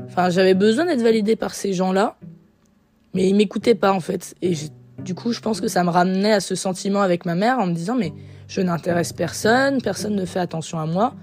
enfin, 0.05 0.29
j'avais 0.29 0.53
besoin 0.53 0.85
d'être 0.85 1.01
validée 1.01 1.35
par 1.35 1.53
ces 1.53 1.73
gens-là, 1.73 2.15
mais 3.13 3.27
ils 3.27 3.35
m'écoutaient 3.35 3.75
pas, 3.75 3.91
en 3.91 3.99
fait. 3.99 4.35
Et 4.41 4.53
du 4.99 5.13
coup, 5.13 5.33
je 5.33 5.39
pense 5.39 5.61
que 5.61 5.67
ça 5.67 5.83
me 5.83 5.89
ramenait 5.89 6.33
à 6.33 6.39
ce 6.39 6.55
sentiment 6.55 7.01
avec 7.01 7.25
ma 7.25 7.35
mère 7.35 7.59
en 7.59 7.67
me 7.67 7.73
disant, 7.73 7.95
mais 7.95 8.13
je 8.47 8.61
n'intéresse 8.61 9.13
personne, 9.13 9.81
personne 9.81 10.15
ne 10.15 10.25
fait 10.25 10.39
attention 10.39 10.79
à 10.79 10.85
moi, 10.85 11.15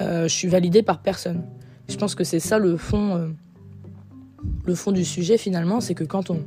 euh, 0.00 0.24
je 0.24 0.34
suis 0.34 0.48
validée 0.48 0.82
par 0.82 1.00
personne. 1.00 1.44
Je 1.88 1.96
pense 1.96 2.14
que 2.14 2.24
c'est 2.24 2.40
ça 2.40 2.58
le 2.58 2.76
fond, 2.76 3.16
euh, 3.16 3.28
le 4.66 4.74
fond 4.74 4.92
du 4.92 5.04
sujet 5.04 5.38
finalement, 5.38 5.80
c'est 5.80 5.94
que 5.94 6.04
quand 6.04 6.30
on, 6.30 6.40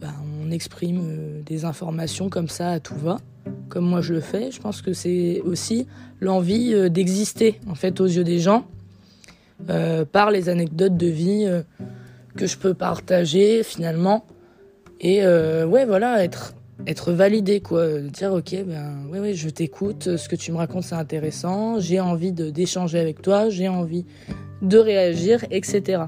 ben, 0.00 0.14
on 0.42 0.50
exprime 0.50 1.00
euh, 1.02 1.42
des 1.42 1.64
informations 1.64 2.30
comme 2.30 2.48
ça 2.48 2.70
à 2.70 2.80
tout 2.80 2.96
va, 2.96 3.18
comme 3.68 3.84
moi 3.84 4.00
je 4.00 4.14
le 4.14 4.20
fais, 4.20 4.50
je 4.50 4.60
pense 4.60 4.80
que 4.80 4.94
c'est 4.94 5.42
aussi 5.42 5.86
l'envie 6.20 6.72
euh, 6.72 6.88
d'exister 6.88 7.60
en 7.68 7.74
fait 7.74 8.00
aux 8.00 8.06
yeux 8.06 8.24
des 8.24 8.38
gens 8.38 8.66
par 10.12 10.30
les 10.30 10.50
anecdotes 10.50 10.98
de 10.98 11.06
vie 11.06 11.46
que 12.36 12.46
je 12.46 12.58
peux 12.58 12.74
partager 12.74 13.62
finalement. 13.62 14.26
Et 15.00 15.22
ouais 15.24 15.86
voilà 15.86 16.22
être 16.22 16.55
être 16.86 17.12
validé 17.12 17.60
quoi. 17.60 18.00
Dire 18.00 18.32
ok 18.32 18.64
ben 18.66 19.06
ouais 19.10 19.20
ouais 19.20 19.34
je 19.34 19.48
t'écoute 19.48 20.16
ce 20.16 20.28
que 20.28 20.36
tu 20.36 20.52
me 20.52 20.56
racontes 20.56 20.84
c'est 20.84 20.94
intéressant 20.94 21.80
j'ai 21.80 22.00
envie 22.00 22.32
d'échanger 22.32 22.98
avec 22.98 23.22
toi 23.22 23.48
j'ai 23.48 23.68
envie 23.68 24.04
de 24.62 24.78
réagir 24.78 25.44
etc 25.50 26.04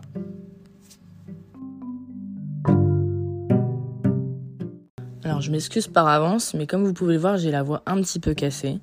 alors 5.25 5.41
je 5.41 5.51
m'excuse 5.51 5.87
par 5.87 6.07
avance 6.07 6.55
mais 6.55 6.67
comme 6.67 6.85
vous 6.85 6.93
pouvez 6.93 7.15
le 7.15 7.21
voir 7.21 7.39
j'ai 7.39 7.51
la 7.51 7.63
voix 7.63 7.83
un 7.87 8.01
petit 8.01 8.21
peu 8.21 8.35
cassée. 8.35 8.81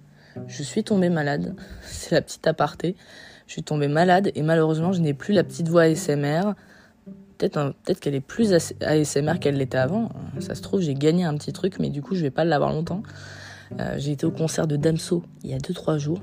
Je 0.48 0.64
suis 0.64 0.84
tombée 0.84 1.10
malade. 1.10 1.56
C'est 1.84 2.14
la 2.14 2.22
petite 2.22 2.46
aparté. 2.48 2.96
Je 3.48 3.54
suis 3.54 3.64
tombée 3.64 3.88
malade 3.88 4.32
et 4.36 4.42
malheureusement 4.42 4.92
je 4.92 5.02
n'ai 5.02 5.14
plus 5.14 5.34
la 5.34 5.44
petite 5.44 5.70
voix 5.70 5.84
ASMR 5.84 6.54
peut-être 7.38 8.00
qu'elle 8.00 8.16
est 8.16 8.22
plus 8.22 8.54
ASMR 8.82 9.40
qu'elle 9.40 9.58
l'était 9.58 9.78
avant. 9.78 10.10
Ça 10.40 10.56
se 10.56 10.62
trouve, 10.62 10.82
j'ai 10.82 10.94
gagné 10.94 11.24
un 11.24 11.36
petit 11.36 11.54
truc, 11.54 11.80
mais 11.80 11.90
du 11.90 12.02
coup, 12.02 12.16
je 12.16 12.22
vais 12.22 12.32
pas 12.32 12.46
l'avoir 12.46 12.72
longtemps. 12.72 13.04
Euh, 13.80 13.96
j'ai 13.98 14.12
été 14.12 14.26
au 14.26 14.32
concert 14.32 14.68
de 14.68 14.76
Damso 14.76 15.24
il 15.44 15.50
y 15.50 15.54
a 15.54 15.58
2-3 15.58 15.98
jours. 15.98 16.22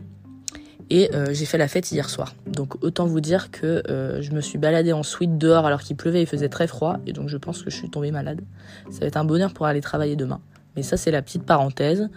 Et 0.91 1.11
j'ai 1.31 1.47
fait 1.47 1.57
la 1.57 1.69
fête 1.69 1.91
hier 1.91 2.11
soir. 2.11 2.35
Donc 2.47 2.85
autant 2.85 3.07
vous 3.07 3.21
dire 3.21 3.51
que 3.51 3.83
je 4.21 4.31
me 4.33 4.43
suis 4.43 4.59
baladée 4.59 4.93
en 4.93 5.03
suite 5.03 5.39
dehors 5.39 5.65
alors 5.65 5.81
qu'il 5.81 5.97
pleuvait 5.97 6.21
et 6.21 6.27
faisait 6.27 6.51
très 6.51 6.67
froid. 6.67 6.99
Et 7.07 7.15
donc 7.15 7.29
je 7.29 7.39
pense 7.39 7.63
que 7.63 7.71
je 7.71 7.77
suis 7.77 7.89
tombée 7.89 8.11
malade. 8.11 8.43
Ça 8.91 9.01
va 9.01 9.07
être 9.07 9.17
un 9.17 9.25
bonheur 9.25 9.55
pour 9.55 9.65
aller 9.65 9.81
travailler 9.81 10.17
demain. 10.17 10.41
Mais 10.77 10.83
ça 10.83 10.99
c'est 10.99 11.11
la 11.11 11.23
petite 11.23 11.45
parenthèse. 11.45 12.11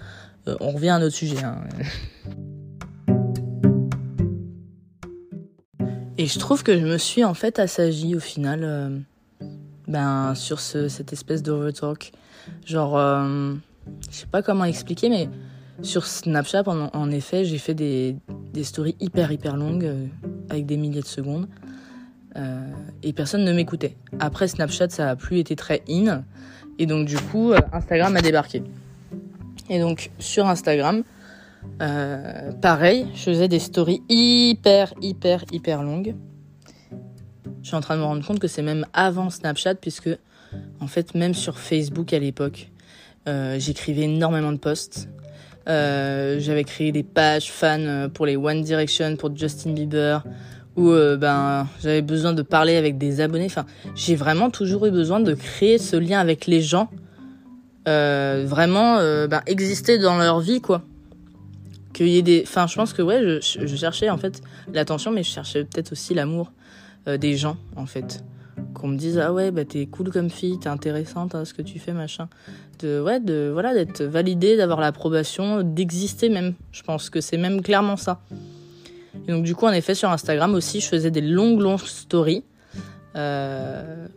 on 0.60 0.72
revient 0.72 0.90
à 0.90 1.00
notre 1.00 1.16
sujet. 1.16 1.42
Hein. 1.42 1.64
Et 6.18 6.28
je 6.28 6.40
trouve 6.40 6.64
que 6.64 6.80
je 6.80 6.86
me 6.86 6.98
suis 6.98 7.26
en 7.26 7.34
fait 7.34 7.60
assagie 7.60 8.16
au 8.16 8.22
final 8.22 8.62
euh, 8.64 8.98
ben, 9.88 10.34
sur 10.34 10.62
ce, 10.62 10.88
cette 10.88 11.12
espèce 11.12 11.44
d'overtalk. 11.44 12.14
Genre, 12.66 12.98
euh, 12.98 13.54
je 14.10 14.16
sais 14.16 14.28
pas 14.28 14.42
comment 14.42 14.64
expliquer, 14.64 15.10
mais 15.10 15.30
sur 15.82 16.06
Snapchat, 16.06 16.64
en, 16.68 17.12
effet, 17.12 17.44
j'ai 17.44 17.58
fait 17.58 17.74
des, 17.74 18.16
stories 18.64 18.96
hyper 19.02 19.30
hyper 19.34 19.58
longues 19.58 19.86
euh, 19.86 20.06
avec 20.50 20.66
des 20.66 20.78
milliers 20.78 21.02
de 21.02 21.06
secondes. 21.06 21.48
et 23.04 23.12
personne 23.12 23.44
ne 23.44 23.52
m'écoutait. 23.52 23.98
Après 24.20 24.48
Snapchat, 24.48 24.90
ça 24.90 25.10
a 25.10 25.16
plus 25.18 25.40
été 25.40 25.56
très 25.56 25.84
in. 25.90 26.24
Et 26.80 26.86
donc 26.86 27.08
du 27.08 27.18
coup, 27.18 27.54
Instagram 27.74 28.16
a 28.16 28.22
débarqué. 28.22 28.64
Et 29.70 29.80
donc 29.80 30.12
sur 30.20 30.48
Instagram, 30.48 31.04
euh, 31.82 32.52
pareil, 32.62 33.08
je 33.14 33.24
faisais 33.24 33.48
des 33.48 33.60
stories 33.60 34.02
hyper, 34.10 34.94
hyper, 35.02 35.44
hyper 35.52 35.84
longues. 35.84 36.16
Je 37.62 37.68
suis 37.68 37.76
en 37.76 37.82
train 37.82 37.96
de 37.96 38.02
me 38.02 38.06
rendre 38.06 38.26
compte 38.26 38.40
que 38.40 38.48
c'est 38.48 38.62
même 38.62 38.86
avant 38.94 39.30
Snapchat, 39.30 39.76
puisque, 39.76 40.10
en 40.80 40.88
fait, 40.88 41.16
même 41.16 41.34
sur 41.34 41.58
Facebook 41.58 42.14
à 42.14 42.20
l'époque, 42.20 42.70
euh, 43.28 43.58
j'écrivais 43.60 44.04
énormément 44.04 44.52
de 44.52 44.58
posts. 44.58 45.10
Euh, 45.68 46.38
j'avais 46.40 46.64
créé 46.64 46.92
des 46.92 47.04
pages 47.04 47.52
fans 47.52 48.08
pour 48.14 48.26
les 48.26 48.38
One 48.38 48.62
Direction, 48.62 49.16
pour 49.16 49.36
Justin 49.36 49.72
Bieber, 49.72 50.24
où 50.76 50.92
ben 50.92 51.68
j'avais 51.82 52.02
besoin 52.02 52.34
de 52.34 52.42
parler 52.42 52.76
avec 52.76 52.98
des 52.98 53.22
abonnés. 53.22 53.46
Enfin, 53.46 53.66
j'ai 53.96 54.16
vraiment 54.16 54.50
toujours 54.50 54.86
eu 54.86 54.92
besoin 54.92 55.20
de 55.20 55.34
créer 55.34 55.78
ce 55.78 55.96
lien 55.96 56.20
avec 56.20 56.46
les 56.46 56.62
gens, 56.62 56.90
vraiment 57.86 58.98
ben, 58.98 59.42
exister 59.48 59.98
dans 59.98 60.18
leur 60.18 60.40
vie, 60.40 60.62
quoi 60.62 60.84
qu'il 61.96 62.10
y 62.10 62.18
ait 62.18 62.22
des 62.22 62.44
enfin 62.46 62.68
je 62.68 62.76
pense 62.76 62.94
que 62.94 63.02
ouais 63.02 63.22
je, 63.42 63.66
je 63.66 63.76
cherchais 63.76 64.10
en 64.10 64.18
fait 64.18 64.42
l'attention 64.74 65.12
mais 65.12 65.24
je 65.24 65.30
cherchais 65.30 65.64
peut-être 65.64 65.94
aussi 65.94 66.14
l'amour 66.14 66.52
euh, 67.08 67.18
des 67.18 67.36
gens 67.38 67.58
en 67.76 67.86
fait. 67.86 68.24
Qu'on 68.74 68.90
me 68.90 68.98
dise 68.98 69.18
ah 69.18 69.32
ouais 69.32 69.52
bah 69.52 69.64
t'es 69.64 69.86
cool 69.86 70.12
comme 70.12 70.30
fille 70.30 70.60
t'es 70.60 70.68
intéressante 70.68 71.34
hein, 71.36 71.46
ce 71.46 71.54
que 71.54 71.62
tu 71.62 71.80
fais 71.80 71.94
machin. 71.94 72.28
De 72.80 73.02
ouais 73.02 73.22
de 73.22 73.50
voilà 73.52 73.74
d'être 73.74 74.04
validé 74.04 74.58
d'avoir 74.58 74.82
l'approbation 74.82 75.64
d'exister 75.64 76.30
même. 76.30 76.54
Je 76.72 76.84
pense 76.84 77.10
que 77.10 77.22
c'est 77.22 77.38
même 77.38 77.62
clairement 77.62 77.96
ça. 77.96 78.22
Donc 79.30 79.44
du 79.44 79.56
coup 79.56 79.66
en 79.66 79.72
effet 79.72 79.96
sur 79.96 80.10
Instagram 80.10 80.54
aussi 80.54 80.82
je 80.82 80.88
faisais 80.88 81.12
des 81.12 81.22
longues 81.22 81.62
longues 81.62 81.80
stories. 81.80 82.44
Euh, 83.16 84.08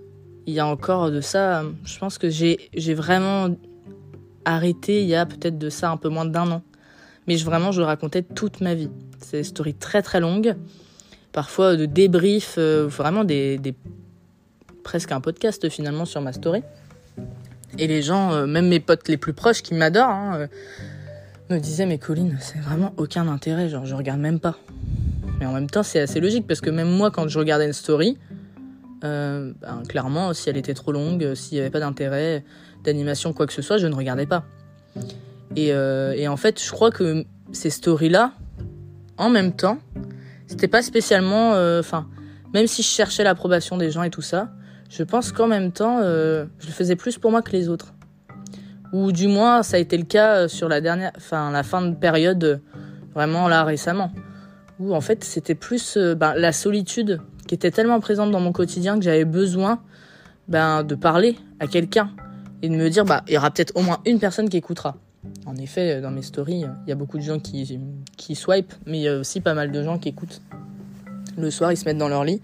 il 0.47 0.53
y 0.53 0.59
a 0.59 0.67
encore 0.67 1.13
de 1.13 1.21
ça 1.21 1.63
je 1.85 1.99
pense 1.99 2.19
que 2.19 2.29
j'ai 2.29 2.95
vraiment 2.95 3.55
arrêté 4.45 5.03
il 5.03 5.09
y 5.09 5.15
a 5.15 5.27
peut-être 5.27 5.59
de 5.59 5.71
ça 5.71 5.91
un 5.93 5.97
peu 5.97 6.09
moins 6.09 6.25
d'un 6.25 6.51
an 6.51 6.63
mais 7.29 7.37
vraiment, 7.37 7.73
je 7.73 7.83
racontais 7.83 8.23
toute 8.23 8.63
ma 8.63 8.75
vie. 8.75 8.91
C'est 9.19 9.39
des 9.39 9.45
stories 9.45 9.75
très 9.75 10.01
très 10.01 10.19
longues, 10.19 10.57
parfois 11.31 11.77
de 11.77 11.85
débriefs, 11.85 12.55
euh, 12.57 12.87
vraiment 12.89 13.23
des, 13.23 13.61
presque 14.83 15.13
un 15.13 15.21
podcast 15.21 15.69
finalement 15.69 16.07
sur 16.07 16.23
ma 16.23 16.33
story. 16.33 16.63
Et 17.77 17.87
les 17.87 18.01
gens, 18.01 18.33
euh, 18.33 18.47
même 18.47 18.69
mes 18.69 18.81
potes 18.81 19.09
les 19.09 19.19
plus 19.19 19.35
proches 19.35 19.61
qui 19.61 19.75
m'adorent, 19.75 20.09
hein, 20.09 20.37
euh, 20.39 20.47
me 21.51 21.59
disaient 21.59 21.85
mais 21.85 21.99
Colline, 21.99 22.39
c'est 22.41 22.61
vraiment 22.61 22.95
aucun 22.97 23.29
intérêt, 23.29 23.69
genre 23.69 23.85
je 23.85 23.95
regarde 23.95 24.21
même 24.21 24.41
pas. 24.41 24.57
Mais 25.39 25.45
en 25.45 25.53
même 25.53 25.69
temps, 25.69 25.83
c'est 25.83 26.01
assez 26.01 26.21
logique 26.21 26.47
parce 26.47 26.63
que 26.63 26.71
même 26.71 26.91
moi, 26.91 27.11
quand 27.11 27.29
je 27.29 27.39
regardais 27.39 27.67
une 27.67 27.75
story, 27.75 28.17
ben, 29.03 29.55
clairement, 29.87 30.33
si 30.33 30.49
elle 30.49 30.57
était 30.57 30.75
trop 30.75 30.93
longue, 30.93 31.35
s'il 31.35 31.57
n'y 31.57 31.61
avait 31.61 31.71
pas 31.71 31.79
d'intérêt, 31.79 32.43
d'animation, 32.85 33.35
quoi 33.35 33.47
que 33.47 33.53
ce 33.53 33.63
soit, 33.63 33.77
je 33.77 33.87
ne 33.87 33.95
regardais 33.95 34.27
pas. 34.27 34.45
Euh, 35.71 36.13
et, 36.13 36.29
en 36.29 36.37
fait, 36.37 36.63
je 36.63 36.71
crois 36.71 36.91
que 36.91 37.25
ces 37.53 37.71
stories-là, 37.71 38.33
en 39.17 39.31
même 39.31 39.53
temps, 39.53 39.79
c'était 40.47 40.69
pas 40.69 40.83
spécialement. 40.83 41.55
Euh, 41.55 41.81
enfin, 41.81 42.07
même 42.55 42.67
si 42.67 42.83
je 42.83 42.89
cherchais 42.89 43.25
l'approbation 43.25 43.77
des 43.77 43.91
gens 43.91 44.03
et 44.03 44.11
tout 44.11 44.23
ça, 44.23 44.51
je 44.91 45.03
pense 45.03 45.33
qu'en 45.33 45.49
même 45.49 45.73
temps, 45.73 46.01
euh, 46.03 46.47
je 46.59 46.67
le 46.67 46.73
faisais 46.73 46.97
plus 46.97 47.19
pour 47.19 47.31
moi 47.31 47.43
que 47.43 47.53
les 47.53 47.69
autres. 47.69 47.95
Ou 48.93 49.13
du 49.13 49.29
moins, 49.29 49.63
ça 49.63 49.77
a 49.77 49.81
été 49.81 49.99
le 49.99 50.05
cas 50.05 50.49
sur 50.49 50.69
la 50.69 50.81
dernière, 50.81 51.13
enfin, 51.17 51.51
la 51.51 51.63
fin 51.63 51.83
de 51.83 51.95
période, 51.95 52.63
vraiment 53.15 53.47
là 53.47 53.65
récemment, 53.65 54.13
où 54.79 54.95
en 54.95 55.03
fait, 55.03 55.25
c'était 55.25 55.55
plus 55.55 55.99
ben, 55.99 56.33
la 56.35 56.53
solitude 56.53 57.21
qui 57.47 57.55
était 57.55 57.71
tellement 57.71 58.01
présente 58.01 58.31
dans 58.31 58.41
mon 58.41 58.53
quotidien 58.53 58.97
que 58.97 59.05
j'avais 59.05 59.27
besoin 59.27 59.81
ben, 60.49 60.85
de 60.85 60.95
parler 60.95 61.37
à 61.61 61.67
quelqu'un 61.67 62.11
et 62.63 62.69
de 62.69 62.75
me 62.75 62.89
dire, 62.89 63.05
bah, 63.05 63.23
il 63.29 63.35
y 63.35 63.37
aura 63.37 63.51
peut-être 63.51 63.77
au 63.77 63.83
moins 63.83 63.99
une 64.07 64.19
personne 64.19 64.49
qui 64.49 64.57
écoutera. 64.57 64.97
En 65.49 65.57
effet, 65.57 66.03
dans 66.03 66.11
mes 66.11 66.21
stories, 66.21 66.67
il 66.87 66.89
y 66.91 66.93
a 66.93 66.95
beaucoup 66.95 67.17
de 67.17 67.23
gens 67.23 67.41
qui, 67.41 67.81
qui 68.19 68.35
swipe, 68.35 68.71
mais 68.85 68.99
il 68.99 69.03
y 69.03 69.09
a 69.09 69.17
aussi 69.17 69.41
pas 69.41 69.55
mal 69.55 69.73
de 69.73 69.83
gens 69.83 69.99
qui 69.99 70.11
écoutent. 70.11 70.43
Le 71.39 71.51
soir, 71.51 71.73
ils 71.73 71.79
se 71.79 71.87
mettent 71.87 71.97
dans 71.97 72.09
leur 72.09 72.23
lit 72.23 72.43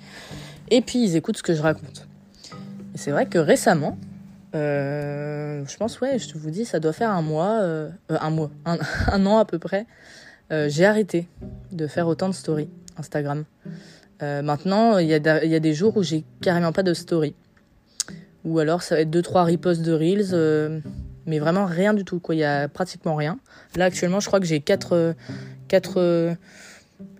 et 0.70 0.80
puis 0.80 1.04
ils 1.04 1.14
écoutent 1.14 1.36
ce 1.36 1.42
que 1.42 1.54
je 1.54 1.60
raconte. 1.60 2.08
Et 2.94 2.98
c'est 2.98 3.10
vrai 3.10 3.26
que 3.26 3.38
récemment, 3.38 3.98
euh, 4.54 5.64
je 5.66 5.76
pense, 5.76 6.00
ouais, 6.00 6.18
je 6.18 6.32
vous 6.38 6.50
dis, 6.50 6.64
ça 6.64 6.80
doit 6.80 6.94
faire 6.94 7.10
un 7.10 7.20
mois, 7.20 7.60
euh, 7.60 7.90
euh, 8.10 8.16
un 8.22 8.30
mois, 8.30 8.50
un, 8.64 8.78
an 9.26 9.36
à 9.36 9.44
peu 9.44 9.58
près, 9.58 9.86
j'ai 10.68 10.86
arrêté 10.86 11.26
de 11.72 11.86
faire 11.88 12.08
autant 12.08 12.28
de 12.28 12.34
stories 12.34 12.70
Instagram. 12.96 13.44
maintenant, 14.20 14.96
il 14.96 15.08
y, 15.08 15.14
a, 15.14 15.44
y 15.44 15.54
a 15.54 15.60
des 15.60 15.74
jours 15.74 15.96
où 15.98 16.02
j'ai 16.02 16.24
carrément 16.40 16.72
pas 16.72 16.84
de 16.84 16.94
story. 16.94 17.34
Ou 18.44 18.60
alors 18.60 18.82
ça 18.82 18.94
va 18.94 19.00
être 19.00 19.10
2-3 19.10 19.50
reposts 19.50 19.82
de 19.82 19.92
Reels 19.92 20.82
mais 21.26 21.38
vraiment 21.38 21.66
rien 21.66 21.94
du 21.94 22.04
tout. 22.04 22.20
Quoi. 22.20 22.34
Il 22.34 22.38
y 22.38 22.44
a 22.44 22.68
pratiquement 22.68 23.14
rien. 23.14 23.38
Là, 23.76 23.86
actuellement, 23.86 24.20
je 24.20 24.26
crois 24.26 24.40
que 24.40 24.46
j'ai 24.46 24.60
4, 24.60 25.14
4, 25.68 26.36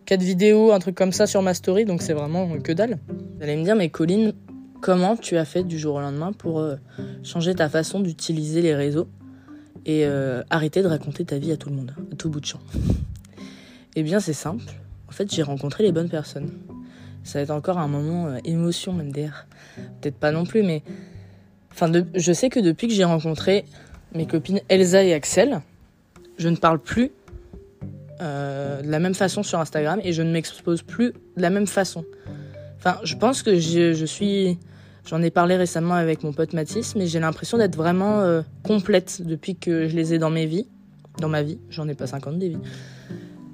4 0.05 0.21
vidéos, 0.21 0.73
un 0.73 0.79
truc 0.79 0.95
comme 0.95 1.13
ça 1.13 1.27
sur 1.27 1.43
ma 1.43 1.55
story, 1.55 1.85
donc 1.85 2.03
c'est 2.03 2.13
vraiment 2.13 2.59
que 2.59 2.73
dalle. 2.73 2.99
Vous 3.09 3.43
allez 3.43 3.57
me 3.57 3.65
dire, 3.65 3.77
mais 3.77 3.89
Colline, 3.89 4.33
comment 4.85 5.17
tu 5.17 5.39
as 5.39 5.47
fait 5.47 5.65
du 5.65 5.79
jour 5.79 5.95
au 5.95 6.01
lendemain 6.01 6.33
pour 6.33 6.61
euh, 6.61 6.77
changer 7.23 7.55
ta 7.55 7.71
façon 7.71 8.01
d'utiliser 8.01 8.61
les 8.61 8.75
réseaux 8.75 9.09
et 9.87 10.05
euh, 10.05 10.43
arrêter 10.51 10.83
de 10.83 10.89
raconter 10.89 11.25
ta 11.25 11.39
vie 11.39 11.53
à 11.53 11.57
tout 11.57 11.71
le 11.71 11.77
monde, 11.77 11.95
à 12.13 12.17
tout 12.17 12.29
bout 12.29 12.41
de 12.41 12.47
champ? 12.47 12.61
Eh 13.97 14.03
bien, 14.03 14.19
c'est 14.19 14.33
simple. 14.33 14.65
En 15.09 15.13
fait, 15.13 15.33
j'ai 15.33 15.45
rencontré 15.45 15.85
les 15.85 15.93
bonnes 15.93 16.09
personnes. 16.09 16.51
Ça 17.23 17.39
va 17.39 17.45
être 17.45 17.51
encore 17.51 17.79
un 17.79 17.87
moment 17.87 18.27
euh, 18.27 18.39
émotion, 18.45 18.93
MDR. 18.93 19.47
Peut-être 20.01 20.17
pas 20.17 20.33
non 20.33 20.45
plus, 20.45 20.65
mais 20.65 20.83
enfin, 21.71 21.93
je 22.13 22.33
sais 22.33 22.49
que 22.49 22.59
depuis 22.59 22.89
que 22.89 22.93
j'ai 22.93 23.05
rencontré 23.05 23.65
mes 24.15 24.27
copines 24.27 24.61
Elsa 24.69 25.03
et 25.05 25.13
Axel. 25.13 25.61
Je 26.39 26.49
ne 26.49 26.57
parle 26.57 26.79
plus 26.79 27.11
euh, 28.21 28.81
de 28.83 28.91
la 28.91 28.99
même 28.99 29.15
façon 29.15 29.43
sur 29.43 29.59
Instagram 29.59 30.01
et 30.03 30.13
je 30.13 30.23
ne 30.23 30.33
m'expose 30.33 30.83
plus 30.83 31.13
de 31.37 31.43
la 31.43 31.51
même 31.51 31.67
façon. 31.67 32.05
Enfin, 32.79 32.99
je 33.03 33.17
pense 33.17 33.43
que 33.43 33.59
je, 33.59 34.05
suis. 34.05 34.59
J'en 35.07 35.23
ai 35.23 35.31
parlé 35.31 35.57
récemment 35.57 35.95
avec 35.95 36.23
mon 36.23 36.33
pote 36.33 36.53
Mathis, 36.53 36.95
mais 36.97 37.07
j'ai 37.07 37.21
l'impression 37.21 37.59
d'être 37.59 37.77
vraiment 37.77 38.21
euh, 38.21 38.43
complète 38.63 39.23
depuis 39.25 39.57
que 39.57 39.89
je 39.89 39.97
les 39.97 40.15
ai 40.15 40.19
dans 40.19 40.31
mes 40.31 40.47
vies. 40.47 40.67
Dans 41.19 41.29
ma 41.29 41.43
vie, 41.43 41.59
j'en 41.71 41.89
ai 41.89 41.95
pas 41.95 42.07
50 42.07 42.39
des 42.39 42.51
vies. 42.51 42.59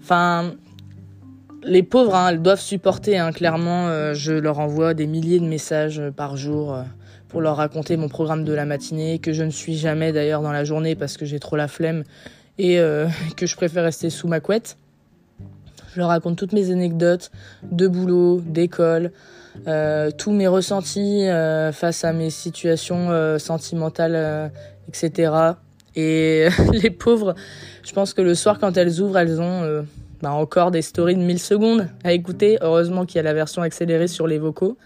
Enfin, 0.01 0.55
les 1.63 1.83
pauvres, 1.83 2.15
hein, 2.15 2.29
elles 2.31 2.43
doivent 2.43 2.61
supporter, 2.61 3.19
hein, 3.19 3.33
clairement. 3.33 3.89
Euh, 3.89 4.15
je 4.15 4.33
leur 4.33 4.59
envoie 4.59 4.95
des 4.95 5.07
milliers 5.07 5.41
de 5.41 5.45
messages 5.45 6.03
par 6.17 6.37
jour 6.37 6.83
pour 7.31 7.41
leur 7.41 7.57
raconter 7.57 7.97
mon 7.97 8.09
programme 8.09 8.45
de 8.45 8.53
la 8.53 8.67
matinée, 8.67 9.21
que 9.21 9.33
je 9.33 9.45
ne 9.45 9.51
suis 9.51 9.77
jamais 9.77 10.13
d'ailleurs 10.13 10.43
dans 10.43 10.53
la 10.53 10.65
journée 10.65 10.97
parce 10.97 11.17
que 11.17 11.25
j'ai 11.25 11.39
trop 11.39 11.57
la 11.57 11.69
flemme 11.69 12.03
et 12.59 12.79
euh, 12.79 13.07
que 13.37 13.47
je 13.47 13.57
préfère 13.57 13.85
rester 13.85 14.11
sous 14.11 14.29
ma 14.29 14.41
couette. 14.41 14.77
Je 15.95 15.99
leur 15.99 16.09
raconte 16.09 16.37
toutes 16.37 16.53
mes 16.53 16.71
anecdotes 16.71 17.31
de 17.71 17.89
boulot, 17.89 18.41
d'école, 18.41 19.13
euh, 19.67 20.11
tous 20.11 20.31
mes 20.31 20.47
ressentis 20.47 21.27
euh, 21.27 21.73
face 21.73 22.05
à 22.05 22.13
mes 22.13 22.31
situations 22.31 23.39
sentimentales, 23.39 24.53
etc. 24.89 25.33
Et 25.97 26.49
les 26.73 26.91
pauvres, 26.91 27.35
je 27.85 27.93
pense 27.93 28.13
que 28.13 28.23
le 28.23 28.35
soir 28.35 28.59
quand 28.59 28.77
elles 28.77 29.01
ouvrent, 29.01 29.19
elles 29.19 29.41
ont 29.41 29.85
bah, 30.23 30.33
encore 30.33 30.71
des 30.71 30.83
stories 30.83 31.17
de 31.17 31.23
1000 31.23 31.39
secondes 31.41 31.89
à 32.05 32.13
écouter. 32.13 32.59
Heureusement 32.61 33.05
qu'il 33.05 33.17
y 33.17 33.21
a 33.21 33.25
la 33.25 33.35
version 33.35 33.63
accélérée 33.63 34.09
sur 34.09 34.29
les 34.29 34.39
vocaux 34.39 34.77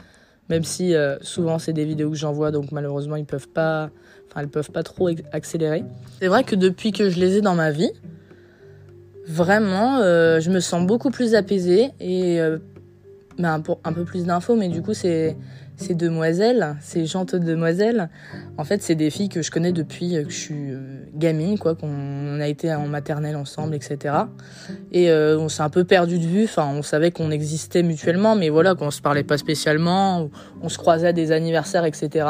même 0.48 0.64
si 0.64 0.94
euh, 0.94 1.16
souvent 1.20 1.58
c'est 1.58 1.72
des 1.72 1.84
vidéos 1.84 2.10
que 2.10 2.16
j'envoie, 2.16 2.50
donc 2.50 2.72
malheureusement 2.72 3.16
ils 3.16 3.24
peuvent 3.24 3.48
pas, 3.48 3.90
enfin 4.28 4.40
elles 4.40 4.48
peuvent 4.48 4.70
pas 4.70 4.82
trop 4.82 5.08
accélérer. 5.32 5.84
C'est 6.20 6.28
vrai 6.28 6.44
que 6.44 6.54
depuis 6.54 6.92
que 6.92 7.10
je 7.10 7.18
les 7.18 7.38
ai 7.38 7.40
dans 7.40 7.54
ma 7.54 7.70
vie, 7.70 7.92
vraiment, 9.26 9.98
euh, 9.98 10.40
je 10.40 10.50
me 10.50 10.60
sens 10.60 10.86
beaucoup 10.86 11.10
plus 11.10 11.34
apaisée 11.34 11.90
et 12.00 12.40
euh, 12.40 12.58
ben, 13.38 13.62
un 13.84 13.92
peu 13.92 14.04
plus 14.04 14.24
d'infos, 14.24 14.56
mais 14.56 14.68
du 14.68 14.82
coup 14.82 14.94
c'est 14.94 15.36
ces 15.76 15.94
demoiselles, 15.94 16.76
ces 16.80 17.06
jantes 17.06 17.34
demoiselles, 17.34 18.08
en 18.58 18.64
fait, 18.64 18.82
c'est 18.82 18.94
des 18.94 19.10
filles 19.10 19.28
que 19.28 19.42
je 19.42 19.50
connais 19.50 19.72
depuis 19.72 20.12
que 20.12 20.30
je 20.30 20.36
suis 20.36 20.72
gamine, 21.14 21.58
quoi, 21.58 21.74
qu'on 21.74 22.40
a 22.40 22.46
été 22.46 22.72
en 22.72 22.86
maternelle 22.86 23.36
ensemble, 23.36 23.74
etc. 23.74 24.14
Et 24.92 25.12
on 25.12 25.48
s'est 25.48 25.62
un 25.62 25.70
peu 25.70 25.84
perdu 25.84 26.18
de 26.18 26.26
vue. 26.26 26.44
Enfin, 26.44 26.68
on 26.72 26.82
savait 26.82 27.10
qu'on 27.10 27.30
existait 27.30 27.82
mutuellement, 27.82 28.36
mais 28.36 28.50
voilà, 28.50 28.74
qu'on 28.74 28.90
se 28.90 29.00
parlait 29.00 29.24
pas 29.24 29.38
spécialement, 29.38 30.30
on 30.62 30.68
se 30.68 30.78
croisait 30.78 31.08
à 31.08 31.12
des 31.12 31.32
anniversaires, 31.32 31.84
etc. 31.84 32.26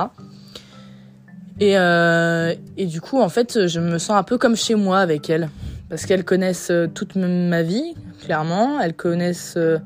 Et, 1.60 1.78
euh, 1.78 2.54
et 2.76 2.86
du 2.86 3.00
coup, 3.00 3.20
en 3.20 3.28
fait, 3.28 3.66
je 3.66 3.80
me 3.80 3.98
sens 3.98 4.16
un 4.16 4.22
peu 4.22 4.38
comme 4.38 4.56
chez 4.56 4.74
moi 4.74 4.98
avec 4.98 5.30
elles. 5.30 5.48
Parce 5.88 6.06
qu'elles 6.06 6.24
connaissent 6.24 6.70
euh, 6.70 6.88
toute 6.92 7.14
ma 7.16 7.62
vie, 7.62 7.94
clairement. 8.20 8.80
Elles 8.80 8.94
connaissent 8.94 9.54
euh, 9.56 9.78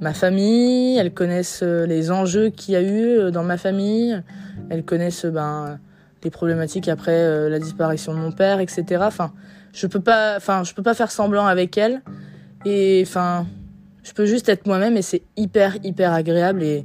ma 0.00 0.14
famille, 0.14 0.96
elles 0.98 1.12
connaissent 1.12 1.62
euh, 1.62 1.86
les 1.86 2.10
enjeux 2.10 2.50
qu'il 2.50 2.74
y 2.74 2.76
a 2.76 2.82
eu 2.82 3.30
dans 3.30 3.42
ma 3.42 3.56
famille. 3.56 4.22
Elles 4.68 4.84
connaissent 4.84 5.26
ben, 5.26 5.78
les 6.22 6.30
problématiques 6.30 6.88
après 6.88 7.48
la 7.48 7.58
disparition 7.58 8.12
de 8.14 8.18
mon 8.18 8.30
père, 8.30 8.60
etc. 8.60 9.02
Enfin, 9.02 9.32
je 9.72 9.86
peux 9.86 10.00
pas, 10.00 10.36
enfin, 10.36 10.64
je 10.64 10.74
peux 10.74 10.82
pas 10.82 10.94
faire 10.94 11.10
semblant 11.10 11.46
avec 11.46 11.76
elles. 11.78 12.02
Et 12.64 13.02
enfin, 13.06 13.46
je 14.02 14.12
peux 14.12 14.26
juste 14.26 14.48
être 14.48 14.66
moi-même 14.66 14.96
et 14.96 15.02
c'est 15.02 15.22
hyper, 15.36 15.76
hyper 15.82 16.12
agréable. 16.12 16.62
Et, 16.62 16.84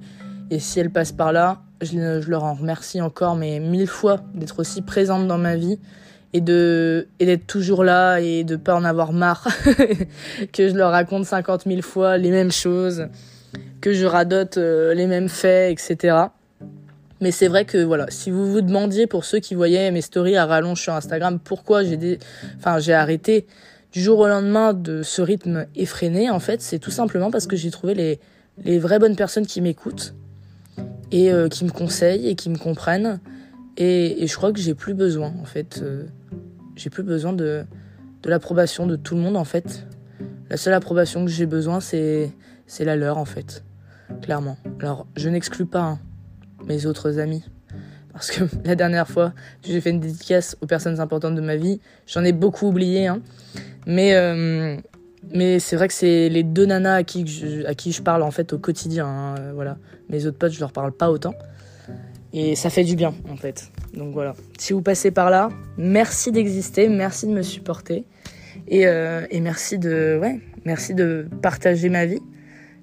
et 0.49 0.59
si 0.59 0.79
elles 0.79 0.91
passent 0.91 1.11
par 1.11 1.33
là, 1.33 1.61
je, 1.81 2.29
leur 2.29 2.43
en 2.43 2.53
remercie 2.53 3.01
encore, 3.01 3.35
mais 3.35 3.59
mille 3.59 3.87
fois 3.87 4.21
d'être 4.33 4.59
aussi 4.59 4.81
présente 4.81 5.27
dans 5.27 5.37
ma 5.37 5.55
vie 5.55 5.79
et 6.35 6.41
de 6.41 7.07
d'être 7.17 7.47
toujours 7.47 7.85
là 7.85 8.19
et 8.19 8.43
de 8.43 8.57
pas 8.57 8.75
en 8.75 8.83
avoir 8.83 9.13
marre 9.13 9.47
que 10.51 10.67
je 10.67 10.75
leur 10.75 10.91
raconte 10.91 11.25
50 11.25 11.63
000 11.65 11.81
fois 11.81 12.17
les 12.17 12.29
mêmes 12.29 12.51
choses, 12.51 13.07
que 13.79 13.93
je 13.93 14.05
radote 14.05 14.57
euh, 14.57 14.93
les 14.93 15.07
mêmes 15.07 15.29
faits, 15.29 15.71
etc. 15.71 16.17
Mais 17.21 17.31
c'est 17.31 17.47
vrai 17.47 17.63
que 17.63 17.77
voilà, 17.77 18.07
si 18.09 18.31
vous 18.31 18.51
vous 18.51 18.59
demandiez 18.59 19.07
pour 19.07 19.23
ceux 19.23 19.39
qui 19.39 19.55
voyaient 19.55 19.89
mes 19.91 20.01
stories 20.01 20.35
à 20.35 20.45
rallonge 20.45 20.81
sur 20.81 20.91
Instagram, 20.91 21.39
pourquoi 21.41 21.85
j'ai 21.85 21.95
des, 21.95 22.19
enfin 22.57 22.79
j'ai 22.79 22.93
arrêté 22.93 23.45
du 23.93 24.01
jour 24.01 24.19
au 24.19 24.27
lendemain 24.27 24.73
de 24.73 25.03
ce 25.03 25.21
rythme 25.21 25.67
effréné, 25.73 26.29
en 26.29 26.41
fait, 26.41 26.61
c'est 26.61 26.79
tout 26.79 26.91
simplement 26.91 27.31
parce 27.31 27.47
que 27.47 27.55
j'ai 27.55 27.71
trouvé 27.71 27.93
les 27.93 28.19
les 28.65 28.77
vraies 28.77 28.99
bonnes 28.99 29.15
personnes 29.15 29.45
qui 29.45 29.61
m'écoutent 29.61 30.13
et 31.11 31.31
euh, 31.31 31.47
qui 31.47 31.63
me 31.63 31.71
conseillent 31.71 32.27
et 32.27 32.35
qui 32.35 32.49
me 32.49 32.57
comprennent. 32.57 33.21
Et, 33.77 34.23
et 34.23 34.27
je 34.27 34.35
crois 34.35 34.53
que 34.53 34.59
j'ai 34.59 34.73
plus 34.73 34.93
besoin, 34.93 35.33
en 35.41 35.45
fait. 35.45 35.79
Euh, 35.81 36.05
j'ai 36.75 36.89
plus 36.89 37.03
besoin 37.03 37.33
de, 37.33 37.65
l'approbation 38.23 38.87
de 38.87 38.95
tout 38.95 39.15
le 39.15 39.21
monde, 39.21 39.37
en 39.37 39.43
fait. 39.43 39.85
La 40.49 40.57
seule 40.57 40.73
approbation 40.73 41.25
que 41.25 41.31
j'ai 41.31 41.45
besoin, 41.45 41.79
c'est, 41.79 42.31
la 42.79 42.95
leur, 42.95 43.17
en 43.17 43.25
fait. 43.25 43.63
Clairement. 44.21 44.57
Alors, 44.79 45.07
je 45.15 45.29
n'exclus 45.29 45.65
pas 45.65 45.81
hein, 45.81 45.99
mes 46.65 46.85
autres 46.85 47.19
amis. 47.19 47.43
Parce 48.13 48.31
que 48.31 48.43
la 48.65 48.75
dernière 48.75 49.07
fois, 49.07 49.33
j'ai 49.63 49.81
fait 49.81 49.89
une 49.89 49.99
dédicace 49.99 50.57
aux 50.61 50.67
personnes 50.67 50.99
importantes 50.99 51.35
de 51.35 51.41
ma 51.41 51.55
vie. 51.55 51.79
J'en 52.07 52.23
ai 52.23 52.31
beaucoup 52.31 52.67
oublié, 52.67 53.07
hein. 53.07 53.21
Mais, 53.87 54.15
euh, 54.15 54.77
mais 55.31 55.59
c'est 55.59 55.75
vrai 55.75 55.87
que 55.87 55.93
c'est 55.93 56.29
les 56.29 56.43
deux 56.43 56.65
nanas 56.65 56.95
à 56.95 57.03
qui, 57.03 57.25
je, 57.27 58.01
parle 58.01 58.23
en 58.23 58.31
fait 58.31 58.53
au 58.53 58.57
quotidien. 58.57 59.05
Hein, 59.05 59.35
voilà. 59.53 59.77
Mes 60.09 60.25
autres 60.25 60.37
potes, 60.37 60.53
je 60.53 60.59
leur 60.59 60.71
parle 60.71 60.91
pas 60.91 61.11
autant. 61.11 61.35
Et 62.35 62.55
ça 62.55 62.69
fait 62.69 62.83
du 62.83 62.95
bien 62.95 63.13
en 63.31 63.37
fait. 63.37 63.71
Donc 63.93 64.13
voilà. 64.13 64.35
Si 64.59 64.73
vous 64.73 64.81
passez 64.81 65.09
par 65.09 65.29
là, 65.29 65.49
merci 65.77 66.31
d'exister, 66.31 66.89
merci 66.89 67.25
de 67.25 67.31
me 67.31 67.41
supporter. 67.41 68.05
Et, 68.67 68.87
euh, 68.87 69.25
et, 69.31 69.41
merci 69.41 69.77
de 69.79 70.19
ouais, 70.21 70.39
merci 70.65 70.93
de 70.93 71.27
partager 71.41 71.89
ma 71.89 72.05
vie. 72.05 72.21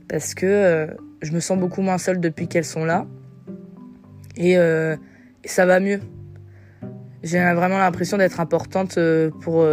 Parce 0.09 0.35
que 0.35 0.47
euh, 0.47 0.87
je 1.23 1.33
me 1.33 1.41
sens 1.41 1.59
beaucoup 1.59 1.83
moins 1.83 1.99
seule 1.99 2.19
depuis 2.19 2.49
qu'elles 2.49 2.65
sont 2.65 2.85
là. 2.85 3.07
Et, 4.37 4.53
et, 4.53 5.49
ça 5.49 5.67
va 5.67 5.79
mieux. 5.79 6.01
J'ai 7.23 7.39
vraiment 7.39 7.79
l'impression 7.79 8.17
d'être 8.17 8.41
importante 8.41 8.99
pour, 9.43 9.67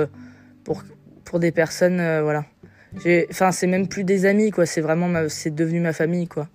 pour, 0.63 0.83
pour 1.23 1.39
des 1.39 1.51
personnes, 1.51 1.97
voilà 2.21 2.43
Enfin, 3.29 3.51
c'est 3.51 3.67
même 3.67 3.87
plus 3.87 4.03
des 4.03 4.25
amis, 4.25 4.51
quoi. 4.51 4.65
C'est 4.65 4.81
vraiment, 4.81 5.27
c'est 5.29 5.53
devenu 5.53 5.79
ma 5.79 5.93
famille, 5.93 6.27
quoi. 6.27 6.47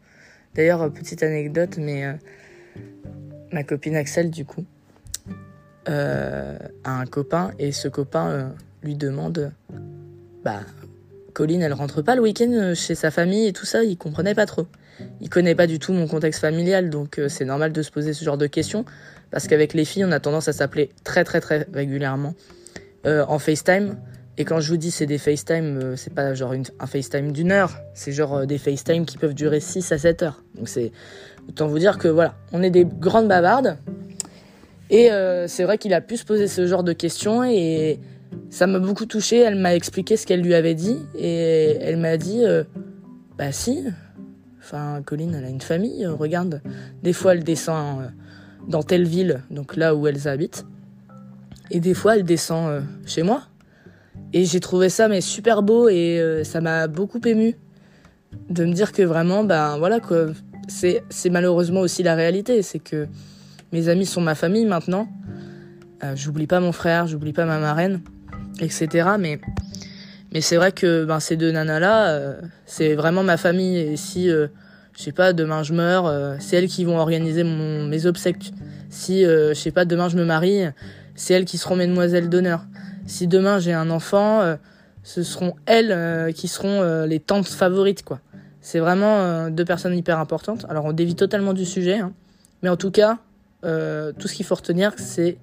D'ailleurs, 0.54 0.82
euh, 0.82 0.88
petite 0.88 1.22
anecdote, 1.22 1.78
mais 1.78 2.04
euh, 2.04 2.12
ma 3.52 3.64
copine 3.64 3.96
Axel, 3.96 4.30
du 4.30 4.44
coup, 4.44 4.64
euh, 5.88 6.58
a 6.84 7.00
un 7.00 7.06
copain 7.06 7.52
et 7.58 7.72
ce 7.72 7.88
copain 7.88 8.52
lui 8.82 8.94
demande, 8.94 9.52
bah, 10.44 10.60
Colline, 11.32 11.62
elle 11.62 11.72
rentre 11.72 12.02
pas 12.02 12.14
le 12.14 12.22
week-end 12.22 12.72
chez 12.74 12.94
sa 12.94 13.10
famille 13.10 13.46
et 13.46 13.52
tout 13.52 13.66
ça. 13.66 13.82
Il 13.84 13.96
comprenait 13.96 14.34
pas 14.34 14.46
trop. 14.46 14.66
Il 15.20 15.28
connaît 15.28 15.54
pas 15.54 15.66
du 15.66 15.78
tout 15.78 15.92
mon 15.92 16.06
contexte 16.06 16.40
familial, 16.40 16.90
donc 16.90 17.20
c'est 17.28 17.44
normal 17.44 17.72
de 17.72 17.82
se 17.82 17.90
poser 17.90 18.12
ce 18.12 18.24
genre 18.24 18.38
de 18.38 18.46
questions 18.46 18.84
parce 19.30 19.48
qu'avec 19.48 19.74
les 19.74 19.84
filles, 19.84 20.04
on 20.04 20.12
a 20.12 20.20
tendance 20.20 20.46
à 20.46 20.52
s'appeler 20.52 20.90
très 21.02 21.24
très 21.24 21.40
très 21.40 21.66
régulièrement 21.72 22.34
en 23.04 23.38
FaceTime. 23.38 23.96
Et 24.36 24.44
quand 24.44 24.60
je 24.60 24.68
vous 24.68 24.76
dis 24.76 24.90
c'est 24.90 25.06
des 25.06 25.18
FaceTime, 25.18 25.78
euh, 25.78 25.96
c'est 25.96 26.12
pas 26.12 26.34
genre 26.34 26.54
un 26.80 26.86
FaceTime 26.86 27.30
d'une 27.30 27.52
heure, 27.52 27.78
c'est 27.94 28.10
genre 28.10 28.38
euh, 28.38 28.46
des 28.46 28.58
FaceTime 28.58 29.06
qui 29.06 29.16
peuvent 29.16 29.34
durer 29.34 29.60
6 29.60 29.92
à 29.92 29.98
7 29.98 30.22
heures. 30.22 30.42
Donc 30.56 30.68
c'est 30.68 30.90
autant 31.48 31.66
vous 31.66 31.78
dire 31.78 31.98
que 31.98 32.08
voilà, 32.08 32.34
on 32.52 32.62
est 32.62 32.70
des 32.70 32.84
grandes 32.84 33.28
bavardes. 33.28 33.78
Et 34.90 35.10
euh, 35.10 35.48
c'est 35.48 35.64
vrai 35.64 35.78
qu'il 35.78 35.94
a 35.94 36.00
pu 36.00 36.16
se 36.16 36.24
poser 36.24 36.46
ce 36.46 36.66
genre 36.66 36.84
de 36.84 36.92
questions 36.92 37.42
et 37.42 37.98
ça 38.50 38.66
m'a 38.66 38.78
beaucoup 38.78 39.06
touché. 39.06 39.38
Elle 39.38 39.56
m'a 39.56 39.74
expliqué 39.74 40.16
ce 40.16 40.26
qu'elle 40.26 40.42
lui 40.42 40.54
avait 40.54 40.74
dit 40.74 40.98
et 41.16 41.76
elle 41.80 41.96
m'a 41.96 42.16
dit 42.16 42.42
bah 43.38 43.50
si, 43.50 43.84
enfin 44.60 45.02
Colline 45.04 45.34
elle 45.36 45.44
a 45.44 45.48
une 45.48 45.60
famille, 45.60 46.06
regarde, 46.06 46.60
des 47.02 47.12
fois 47.12 47.34
elle 47.34 47.44
descend 47.44 48.12
dans 48.68 48.82
telle 48.82 49.04
ville, 49.04 49.42
donc 49.50 49.76
là 49.76 49.94
où 49.94 50.06
elles 50.06 50.28
habitent, 50.28 50.66
et 51.70 51.80
des 51.80 51.94
fois 51.94 52.16
elle 52.16 52.24
descend 52.24 52.82
chez 53.06 53.22
moi 53.22 53.42
et 54.32 54.44
j'ai 54.44 54.60
trouvé 54.60 54.88
ça 54.88 55.08
mais 55.08 55.20
super 55.20 55.62
beau 55.62 55.88
et 55.88 56.18
euh, 56.20 56.44
ça 56.44 56.60
m'a 56.60 56.88
beaucoup 56.88 57.20
ému 57.24 57.56
de 58.50 58.64
me 58.64 58.72
dire 58.72 58.92
que 58.92 59.02
vraiment, 59.02 59.44
ben 59.44 59.78
voilà 59.78 60.00
quoi, 60.00 60.26
c'est 60.68 61.30
malheureusement 61.30 61.80
aussi 61.80 62.02
la 62.02 62.14
réalité, 62.14 62.62
c'est 62.62 62.78
que 62.78 63.06
mes 63.72 63.88
amis 63.88 64.06
sont 64.06 64.20
ma 64.20 64.34
famille 64.34 64.64
maintenant. 64.64 65.08
Euh, 66.02 66.14
j'oublie 66.16 66.46
pas 66.46 66.60
mon 66.60 66.72
frère, 66.72 67.06
j'oublie 67.06 67.32
pas 67.32 67.44
ma 67.44 67.58
marraine, 67.58 68.00
etc. 68.60 69.08
Mais 69.18 69.40
c'est 70.40 70.56
vrai 70.56 70.72
que 70.72 71.04
ben 71.04 71.20
ces 71.20 71.36
deux 71.36 71.52
nanas 71.52 71.80
là, 71.80 72.08
euh, 72.08 72.40
c'est 72.66 72.94
vraiment 72.94 73.22
ma 73.22 73.36
famille 73.36 73.78
et 73.78 73.96
si 73.96 74.28
je 74.28 74.48
sais 74.94 75.12
pas 75.12 75.32
demain 75.32 75.62
je 75.62 75.72
meurs, 75.72 76.36
c'est 76.40 76.56
elles 76.56 76.68
qui 76.68 76.84
vont 76.84 76.98
organiser 76.98 77.44
mes 77.44 78.06
obsèques. 78.06 78.52
Si 78.90 79.24
je 79.24 79.54
sais 79.54 79.70
pas 79.70 79.84
demain 79.84 80.08
je 80.08 80.16
me 80.16 80.24
marie, 80.24 80.64
c'est 81.14 81.34
elles 81.34 81.44
qui 81.44 81.58
seront 81.58 81.76
mes 81.76 81.86
demoiselles 81.86 82.28
d'honneur 82.28 82.64
si 83.06 83.26
demain 83.26 83.58
j'ai 83.58 83.72
un 83.72 83.90
enfant, 83.90 84.40
euh, 84.40 84.56
ce 85.02 85.22
seront 85.22 85.54
elles 85.66 85.92
euh, 85.92 86.32
qui 86.32 86.48
seront 86.48 86.80
euh, 86.80 87.06
les 87.06 87.20
tantes 87.20 87.48
favorites, 87.48 88.02
quoi. 88.02 88.20
C'est 88.66 88.78
vraiment 88.78 89.50
deux 89.50 89.64
personnes 89.64 89.94
hyper 89.94 90.18
importantes. 90.18 90.64
Alors 90.70 90.86
on 90.86 90.92
dévie 90.92 91.14
totalement 91.14 91.52
du 91.52 91.66
sujet, 91.66 91.98
hein. 91.98 92.12
mais 92.62 92.70
en 92.70 92.76
tout 92.76 92.90
cas, 92.90 93.18
tout 93.62 94.28
ce 94.28 94.32
qu'il 94.32 94.46
faut 94.46 94.54
retenir, 94.54 94.92
c'est 94.96 95.36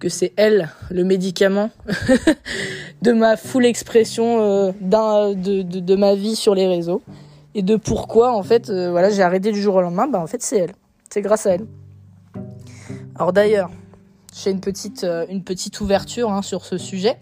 que 0.00 0.08
c'est 0.08 0.32
elle 0.36 0.68
le 0.90 1.04
médicament 1.04 1.70
de 3.02 3.12
ma 3.12 3.36
full 3.36 3.64
expression 3.64 4.74
d'un 4.80 5.32
de, 5.32 5.94
ma 5.94 6.16
vie 6.16 6.34
sur 6.34 6.54
les 6.56 6.66
réseaux 6.66 7.02
et 7.54 7.62
de 7.62 7.76
pourquoi 7.76 8.36
en 8.36 8.42
fait 8.42 8.68
voilà 8.68 9.10
j'ai 9.10 9.22
arrêté 9.22 9.52
du 9.52 9.62
jour 9.62 9.76
au 9.76 9.80
lendemain 9.80 10.06
bah 10.06 10.20
en 10.20 10.26
fait 10.26 10.42
c'est 10.42 10.58
elle 10.58 10.72
c'est 11.08 11.22
grâce 11.22 11.46
à 11.46 11.54
elle 11.54 11.66
alors 13.14 13.32
d'ailleurs 13.32 13.70
j'ai 14.36 14.50
une 14.50 14.60
petite, 14.60 15.04
euh, 15.04 15.24
une 15.30 15.42
petite 15.42 15.80
ouverture 15.80 16.30
hein, 16.30 16.42
sur 16.42 16.64
ce 16.64 16.76
sujet, 16.76 17.16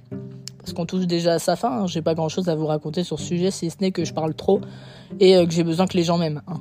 parce 0.59 0.73
qu'on 0.73 0.85
touche 0.85 1.07
déjà 1.07 1.35
à 1.35 1.39
sa 1.39 1.55
fin. 1.55 1.71
Hein. 1.71 1.87
J'ai 1.87 2.03
pas 2.03 2.15
grand 2.15 2.29
chose 2.29 2.49
à 2.49 2.57
vous 2.57 2.67
raconter 2.67 3.05
sur 3.05 3.21
ce 3.21 3.27
sujet, 3.27 3.51
si 3.51 3.71
ce 3.71 3.77
n'est 3.81 3.93
que 3.93 4.05
je 4.05 4.13
parle 4.13 4.35
trop 4.35 4.61
et 5.21 5.37
euh, 5.37 5.47
que 5.47 5.53
j'ai 5.53 5.65
besoin 5.65 5.87
que 5.87 5.97
les 5.97 6.05
gens 6.05 6.19
m'aiment. 6.19 6.43
Hein. 6.47 6.61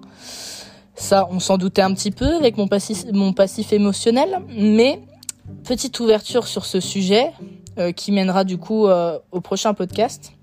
Ça, 0.96 1.28
on 1.32 1.39
s'en 1.39 1.58
doutait 1.58 1.82
un 1.82 1.94
petit 1.94 2.12
peu 2.12 2.36
avec 2.36 2.58
mon 2.58 2.68
passif, 2.68 3.74
émotionnel, 3.74 4.39
mais 4.56 5.02
petite 5.63 6.00
ouverture 6.00 6.48
sur 6.48 6.66
ce 6.66 6.80
sujet 6.80 7.32
euh, 7.78 7.92
qui 7.92 8.12
mènera 8.12 8.44
du 8.44 8.58
coup 8.58 8.88
au 9.32 9.42
prochain 9.42 9.74
podcast. 9.74 10.34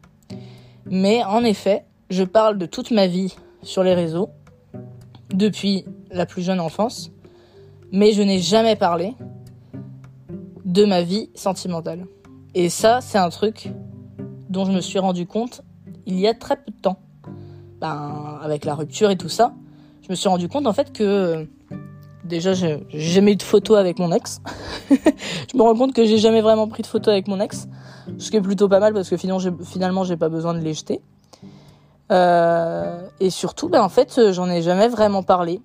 Mais 0.86 1.22
en 1.22 1.44
effet, 1.44 1.84
je 2.10 2.24
parle 2.24 2.58
de 2.58 2.66
toute 2.66 2.90
ma 2.90 3.06
vie 3.06 3.34
sur 3.62 3.84
les 3.84 3.94
réseaux 3.94 4.30
depuis 5.32 5.84
la 6.10 6.26
plus 6.26 6.42
jeune 6.42 6.60
enfance, 6.60 7.12
mais 7.92 8.12
je 8.12 8.22
n'ai 8.22 8.40
jamais 8.40 8.76
parlé 8.76 9.14
de 10.64 10.84
ma 10.84 11.02
vie 11.02 11.30
sentimentale. 11.34 12.06
Et 12.54 12.68
ça, 12.68 13.00
c'est 13.00 13.18
un 13.18 13.30
truc 13.30 13.70
dont 14.48 14.64
je 14.64 14.72
me 14.72 14.80
suis 14.80 14.98
rendu 14.98 15.26
compte 15.26 15.62
il 16.06 16.18
y 16.18 16.26
a 16.26 16.34
très 16.34 16.56
peu 16.56 16.72
de 16.72 16.80
temps. 16.80 16.98
Ben, 17.80 18.38
avec 18.42 18.64
la 18.64 18.74
rupture 18.74 19.10
et 19.10 19.16
tout 19.16 19.28
ça, 19.28 19.54
je 20.02 20.10
me 20.10 20.14
suis 20.14 20.28
rendu 20.28 20.48
compte 20.48 20.66
en 20.66 20.72
fait 20.72 20.92
que 20.92 21.46
déjà 22.24 22.52
j'ai 22.52 22.86
jamais 22.92 23.32
eu 23.32 23.36
de 23.36 23.42
photo 23.42 23.74
avec 23.74 23.98
mon 23.98 24.12
ex. 24.12 24.42
je 24.90 25.56
me 25.56 25.62
rends 25.62 25.74
compte 25.74 25.94
que 25.94 26.04
j'ai 26.04 26.18
jamais 26.18 26.42
vraiment 26.42 26.68
pris 26.68 26.82
de 26.82 26.86
photo 26.86 27.10
avec 27.10 27.26
mon 27.26 27.40
ex, 27.40 27.68
ce 28.18 28.30
qui 28.30 28.36
est 28.36 28.42
plutôt 28.42 28.68
pas 28.68 28.80
mal 28.80 28.92
parce 28.92 29.08
que 29.08 29.16
finalement 29.16 30.04
j'ai 30.04 30.16
pas 30.16 30.28
besoin 30.28 30.52
de 30.52 30.58
les 30.58 30.74
jeter. 30.74 31.00
Euh, 32.12 33.06
et 33.20 33.30
surtout, 33.30 33.68
ben 33.68 33.82
en 33.82 33.88
fait, 33.88 34.32
j'en 34.32 34.50
ai 34.50 34.62
jamais 34.62 34.88
vraiment 34.88 35.22
parlé. 35.22 35.62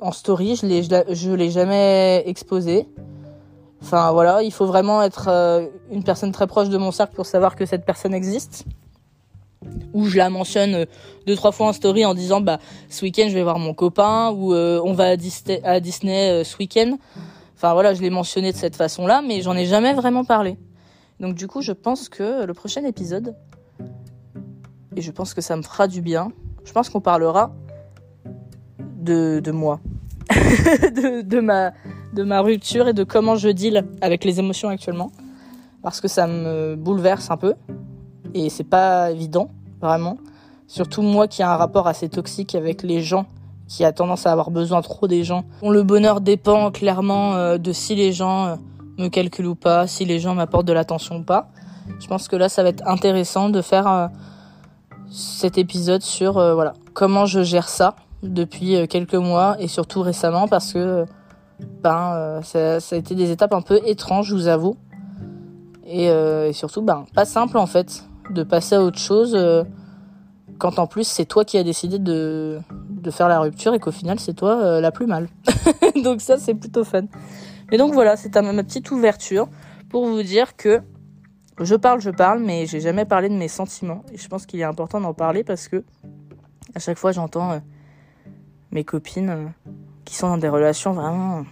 en 0.00 0.12
story, 0.12 0.56
je 0.56 0.66
l'ai, 0.66 0.82
je 0.82 1.30
l'ai 1.30 1.50
jamais 1.50 2.22
exposé. 2.26 2.88
Enfin 3.82 4.10
voilà, 4.12 4.42
il 4.42 4.52
faut 4.52 4.66
vraiment 4.66 5.02
être 5.02 5.28
euh, 5.28 5.66
une 5.90 6.02
personne 6.02 6.32
très 6.32 6.46
proche 6.46 6.68
de 6.68 6.78
mon 6.78 6.90
cercle 6.90 7.14
pour 7.14 7.26
savoir 7.26 7.56
que 7.56 7.66
cette 7.66 7.84
personne 7.84 8.14
existe. 8.14 8.64
Ou 9.92 10.06
je 10.06 10.16
la 10.16 10.30
mentionne 10.30 10.74
euh, 10.74 10.84
deux 11.26 11.36
trois 11.36 11.52
fois 11.52 11.68
en 11.68 11.72
story 11.72 12.04
en 12.06 12.14
disant 12.14 12.40
bah 12.40 12.58
ce 12.88 13.04
week-end 13.04 13.26
je 13.28 13.34
vais 13.34 13.42
voir 13.42 13.58
mon 13.58 13.74
copain 13.74 14.30
ou 14.30 14.54
euh, 14.54 14.80
on 14.84 14.94
va 14.94 15.10
à 15.10 15.16
Disney, 15.16 15.60
à 15.64 15.80
Disney 15.80 16.44
ce 16.44 16.56
week-end. 16.56 16.96
Enfin 17.56 17.74
voilà, 17.74 17.92
je 17.92 18.00
l'ai 18.00 18.08
mentionné 18.08 18.52
de 18.52 18.56
cette 18.56 18.76
façon-là, 18.76 19.20
mais 19.20 19.42
j'en 19.42 19.54
ai 19.54 19.66
jamais 19.66 19.92
vraiment 19.92 20.24
parlé. 20.24 20.56
Donc 21.20 21.34
du 21.34 21.46
coup, 21.46 21.60
je 21.60 21.72
pense 21.72 22.08
que 22.08 22.46
le 22.46 22.54
prochain 22.54 22.82
épisode, 22.84 23.36
et 24.96 25.02
je 25.02 25.10
pense 25.10 25.34
que 25.34 25.42
ça 25.42 25.56
me 25.56 25.62
fera 25.62 25.86
du 25.86 26.00
bien, 26.00 26.32
je 26.64 26.72
pense 26.72 26.88
qu'on 26.88 27.02
parlera 27.02 27.52
de, 28.96 29.40
de 29.40 29.50
moi, 29.50 29.80
de, 30.30 31.20
de, 31.20 31.40
ma, 31.40 31.72
de 32.14 32.22
ma 32.22 32.40
rupture 32.40 32.88
et 32.88 32.92
de 32.92 33.04
comment 33.04 33.36
je 33.36 33.50
deal 33.50 33.84
avec 34.00 34.24
les 34.24 34.38
émotions 34.38 34.70
actuellement. 34.70 35.12
Parce 35.82 36.00
que 36.00 36.08
ça 36.08 36.26
me 36.26 36.76
bouleverse 36.76 37.30
un 37.30 37.36
peu. 37.36 37.54
Et 38.34 38.50
c'est 38.50 38.64
pas 38.64 39.10
évident, 39.10 39.50
vraiment. 39.80 40.18
Surtout 40.66 41.02
moi 41.02 41.26
qui 41.26 41.42
ai 41.42 41.44
un 41.44 41.56
rapport 41.56 41.88
assez 41.88 42.08
toxique 42.08 42.54
avec 42.54 42.82
les 42.82 43.02
gens, 43.02 43.26
qui 43.70 43.84
a 43.84 43.92
tendance 43.92 44.26
à 44.26 44.32
avoir 44.32 44.50
besoin 44.50 44.82
trop 44.82 45.06
des 45.06 45.22
gens. 45.22 45.44
Le 45.62 45.82
bonheur 45.82 46.20
dépend 46.20 46.70
clairement 46.72 47.34
euh, 47.34 47.56
de 47.56 47.72
si 47.72 47.94
les 47.94 48.12
gens 48.12 48.46
euh, 48.46 48.56
me 48.98 49.08
calculent 49.08 49.46
ou 49.46 49.54
pas, 49.54 49.86
si 49.86 50.04
les 50.04 50.18
gens 50.18 50.34
m'apportent 50.34 50.66
de 50.66 50.72
l'attention 50.72 51.18
ou 51.18 51.22
pas. 51.22 51.48
Je 52.00 52.06
pense 52.08 52.26
que 52.26 52.36
là, 52.36 52.48
ça 52.48 52.62
va 52.64 52.68
être 52.68 52.86
intéressant 52.86 53.48
de 53.48 53.62
faire 53.62 53.86
euh, 53.86 54.06
cet 55.08 55.58
épisode 55.58 56.02
sur 56.02 56.34
voilà 56.34 56.74
comment 56.94 57.26
je 57.26 57.42
gère 57.42 57.68
ça 57.68 57.96
depuis 58.22 58.86
quelques 58.86 59.16
mois 59.16 59.56
et 59.58 59.66
surtout 59.66 60.02
récemment 60.02 60.46
parce 60.46 60.72
que 60.72 61.04
ben, 61.82 62.40
ça, 62.44 62.76
a 62.76 62.96
été 62.96 63.16
des 63.16 63.32
étapes 63.32 63.52
un 63.52 63.60
peu 63.60 63.80
étranges, 63.86 64.28
je 64.28 64.34
vous 64.36 64.46
avoue. 64.46 64.76
Et, 65.84 66.04
et, 66.04 66.52
surtout, 66.52 66.82
ben, 66.82 67.06
pas 67.12 67.24
simple 67.24 67.58
en 67.58 67.66
fait, 67.66 68.04
de 68.30 68.42
passer 68.42 68.74
à 68.74 68.82
autre 68.82 68.98
chose 68.98 69.34
euh, 69.34 69.64
quand 70.58 70.78
en 70.78 70.86
plus 70.86 71.04
c'est 71.04 71.24
toi 71.24 71.44
qui 71.44 71.58
as 71.58 71.64
décidé 71.64 71.98
de, 71.98 72.60
faire 73.10 73.28
la 73.28 73.40
rupture 73.40 73.74
et 73.74 73.78
qu'au 73.80 73.90
final 73.90 74.20
c'est 74.20 74.34
toi 74.34 74.62
euh, 74.62 74.80
la 74.80 74.92
plus 74.92 75.06
mal. 75.06 75.28
donc 76.04 76.20
ça, 76.20 76.38
c'est 76.38 76.54
plutôt 76.54 76.84
fun. 76.84 77.04
Mais 77.70 77.78
donc 77.78 77.94
voilà, 77.94 78.16
c'est 78.16 78.34
ma 78.36 78.62
petite 78.62 78.90
ouverture 78.90 79.48
pour 79.88 80.06
vous 80.06 80.22
dire 80.22 80.56
que 80.56 80.80
je 81.60 81.74
parle, 81.74 82.00
je 82.00 82.10
parle, 82.10 82.40
mais 82.40 82.66
j'ai 82.66 82.80
jamais 82.80 83.04
parlé 83.04 83.28
de 83.28 83.34
mes 83.34 83.48
sentiments. 83.48 84.02
Et 84.12 84.16
je 84.16 84.28
pense 84.28 84.46
qu'il 84.46 84.60
est 84.60 84.64
important 84.64 85.00
d'en 85.00 85.14
parler 85.14 85.44
parce 85.44 85.68
que 85.68 85.84
à 86.74 86.78
chaque 86.78 86.98
fois 86.98 87.12
j'entends 87.12 87.52
euh, 87.52 87.58
mes 88.70 88.84
copines 88.84 89.52
qui 90.04 90.14
sont 90.14 90.28
dans 90.28 90.38
des 90.38 90.48
relations 90.48 90.92
vraiment 90.92 91.44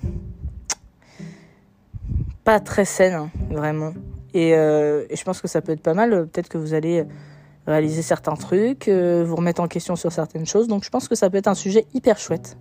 pas 2.44 2.60
très 2.60 2.86
saines, 2.86 3.14
hein, 3.14 3.30
vraiment. 3.50 3.92
Et, 4.38 4.54
euh, 4.54 5.04
et, 5.10 5.16
je 5.16 5.24
pense 5.24 5.40
que 5.40 5.48
ça 5.48 5.60
peut 5.60 5.72
être 5.72 5.82
pas 5.82 5.94
mal. 5.94 6.28
Peut-être 6.28 6.48
que 6.48 6.58
vous 6.58 6.72
allez 6.72 7.04
réaliser 7.66 8.02
certains 8.02 8.36
trucs, 8.36 8.86
euh, 8.86 9.24
vous 9.26 9.34
remettre 9.34 9.60
en 9.60 9.66
question 9.66 9.96
sur 9.96 10.12
certaines 10.12 10.46
choses. 10.46 10.68
Donc 10.68 10.84
je 10.84 10.90
pense 10.90 11.08
que 11.08 11.16
ça 11.16 11.28
peut 11.28 11.38
être 11.38 11.48
un 11.48 11.56
sujet 11.56 11.86
hyper 11.92 12.18
chouette. 12.18 12.56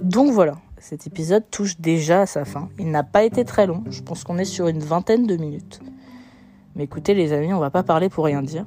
Donc 0.00 0.30
voilà, 0.32 0.54
cet 0.78 1.06
épisode 1.06 1.44
touche 1.50 1.78
déjà 1.78 2.22
à 2.22 2.26
sa 2.26 2.46
fin. 2.46 2.70
Il 2.78 2.90
n'a 2.90 3.02
pas 3.02 3.24
été 3.24 3.44
très 3.44 3.66
long. 3.66 3.84
Je 3.90 4.00
pense 4.00 4.24
qu'on 4.24 4.38
est 4.38 4.46
sur 4.46 4.68
une 4.68 4.78
vingtaine 4.78 5.26
de 5.26 5.36
minutes. 5.36 5.80
Mais 6.76 6.84
écoutez 6.84 7.12
les 7.12 7.34
amis, 7.34 7.52
on 7.52 7.60
va 7.60 7.70
pas 7.70 7.82
parler 7.82 8.08
pour 8.08 8.24
rien 8.24 8.40
dire. 8.40 8.64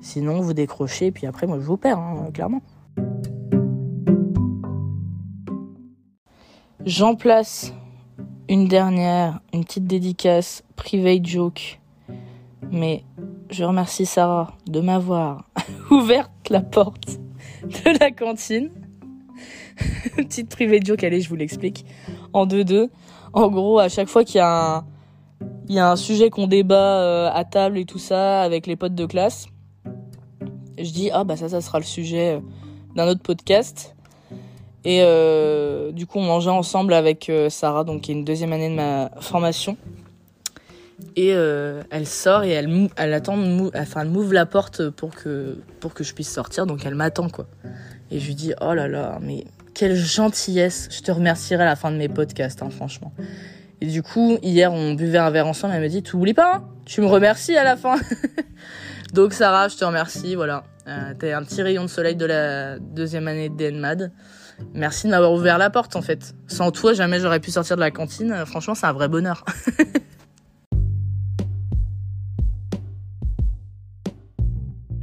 Sinon 0.00 0.40
vous 0.40 0.54
décrochez 0.54 1.06
et 1.06 1.10
puis 1.10 1.26
après 1.26 1.48
moi 1.48 1.58
je 1.58 1.64
vous 1.64 1.76
perds, 1.76 1.98
hein, 1.98 2.30
clairement. 2.32 2.62
J'en 6.84 7.16
place 7.16 7.72
une 8.48 8.68
dernière, 8.68 9.40
une 9.52 9.64
petite 9.64 9.86
dédicace, 9.86 10.62
private 10.76 11.24
joke. 11.24 11.80
Mais 12.70 13.04
je 13.50 13.64
remercie 13.64 14.06
Sarah 14.06 14.56
de 14.66 14.80
m'avoir 14.80 15.48
ouvert 15.90 16.30
la 16.50 16.60
porte 16.60 17.18
de 17.62 17.98
la 17.98 18.10
cantine. 18.10 18.70
petite 20.16 20.50
private 20.50 20.86
joke, 20.86 21.04
allez, 21.04 21.20
je 21.20 21.28
vous 21.28 21.36
l'explique. 21.36 21.84
En 22.32 22.46
deux-deux. 22.46 22.90
En 23.32 23.48
gros, 23.48 23.78
à 23.78 23.88
chaque 23.88 24.08
fois 24.08 24.24
qu'il 24.24 24.36
y 24.36 24.40
a 24.40 24.76
un, 24.76 24.86
y 25.68 25.78
a 25.78 25.90
un 25.90 25.96
sujet 25.96 26.30
qu'on 26.30 26.46
débat 26.46 27.00
euh, 27.00 27.30
à 27.32 27.44
table 27.44 27.78
et 27.78 27.84
tout 27.84 27.98
ça 27.98 28.42
avec 28.42 28.66
les 28.66 28.76
potes 28.76 28.94
de 28.94 29.06
classe, 29.06 29.46
je 30.78 30.90
dis, 30.90 31.10
ah 31.12 31.24
bah 31.24 31.36
ça, 31.36 31.48
ça 31.48 31.60
sera 31.60 31.78
le 31.78 31.84
sujet 31.84 32.36
euh, 32.36 32.40
d'un 32.94 33.08
autre 33.08 33.22
podcast. 33.22 33.93
Et 34.84 35.00
euh, 35.02 35.92
du 35.92 36.06
coup, 36.06 36.18
on 36.18 36.24
mangeait 36.24 36.50
ensemble 36.50 36.92
avec 36.92 37.28
euh, 37.28 37.48
Sarah, 37.48 37.84
donc 37.84 38.02
qui 38.02 38.10
est 38.10 38.14
une 38.14 38.24
deuxième 38.24 38.52
année 38.52 38.68
de 38.68 38.74
ma 38.74 39.10
formation. 39.20 39.76
Et 41.16 41.32
euh, 41.32 41.82
elle 41.90 42.06
sort 42.06 42.44
et 42.44 42.50
elle, 42.50 42.88
elle 42.96 43.14
attend, 43.14 43.38
enfin, 43.74 44.02
elle 44.02 44.08
m'ouvre 44.08 44.32
la 44.32 44.46
porte 44.46 44.90
pour 44.90 45.10
que, 45.10 45.58
pour 45.80 45.94
que 45.94 46.04
je 46.04 46.14
puisse 46.14 46.30
sortir. 46.30 46.66
Donc 46.66 46.84
elle 46.84 46.94
m'attend, 46.94 47.28
quoi. 47.28 47.46
Et 48.10 48.20
je 48.20 48.26
lui 48.26 48.34
dis, 48.34 48.52
oh 48.60 48.74
là 48.74 48.86
là, 48.86 49.18
mais 49.20 49.44
quelle 49.74 49.96
gentillesse. 49.96 50.88
Je 50.90 51.00
te 51.00 51.10
remercierai 51.10 51.62
à 51.62 51.66
la 51.66 51.76
fin 51.76 51.90
de 51.90 51.96
mes 51.96 52.08
podcasts, 52.08 52.62
hein, 52.62 52.70
franchement. 52.70 53.12
Et 53.80 53.86
du 53.86 54.02
coup, 54.02 54.38
hier, 54.42 54.72
on 54.72 54.94
buvait 54.94 55.18
un 55.18 55.30
verre 55.30 55.46
ensemble. 55.46 55.74
Elle 55.74 55.82
me 55.82 55.88
dit, 55.88 56.02
tu 56.02 56.16
oublies 56.16 56.34
pas, 56.34 56.56
hein 56.56 56.64
tu 56.84 57.00
me 57.00 57.06
remercies 57.06 57.56
à 57.56 57.64
la 57.64 57.76
fin. 57.76 57.96
donc 59.12 59.32
Sarah, 59.32 59.68
je 59.68 59.76
te 59.76 59.84
remercie, 59.84 60.34
voilà. 60.34 60.64
Euh, 60.86 61.14
T'es 61.18 61.32
un 61.32 61.42
petit 61.42 61.62
rayon 61.62 61.82
de 61.82 61.88
soleil 61.88 62.14
de 62.14 62.26
la 62.26 62.78
deuxième 62.78 63.26
année 63.26 63.48
de 63.48 63.56
DNMAD. 63.56 64.12
Merci 64.72 65.06
de 65.06 65.12
m'avoir 65.12 65.32
ouvert 65.32 65.58
la 65.58 65.70
porte 65.70 65.96
en 65.96 66.02
fait. 66.02 66.34
Sans 66.46 66.70
toi, 66.70 66.92
jamais 66.92 67.20
j'aurais 67.20 67.40
pu 67.40 67.50
sortir 67.50 67.76
de 67.76 67.80
la 67.80 67.90
cantine. 67.90 68.44
Franchement, 68.46 68.74
c'est 68.74 68.86
un 68.86 68.92
vrai 68.92 69.08
bonheur. 69.08 69.44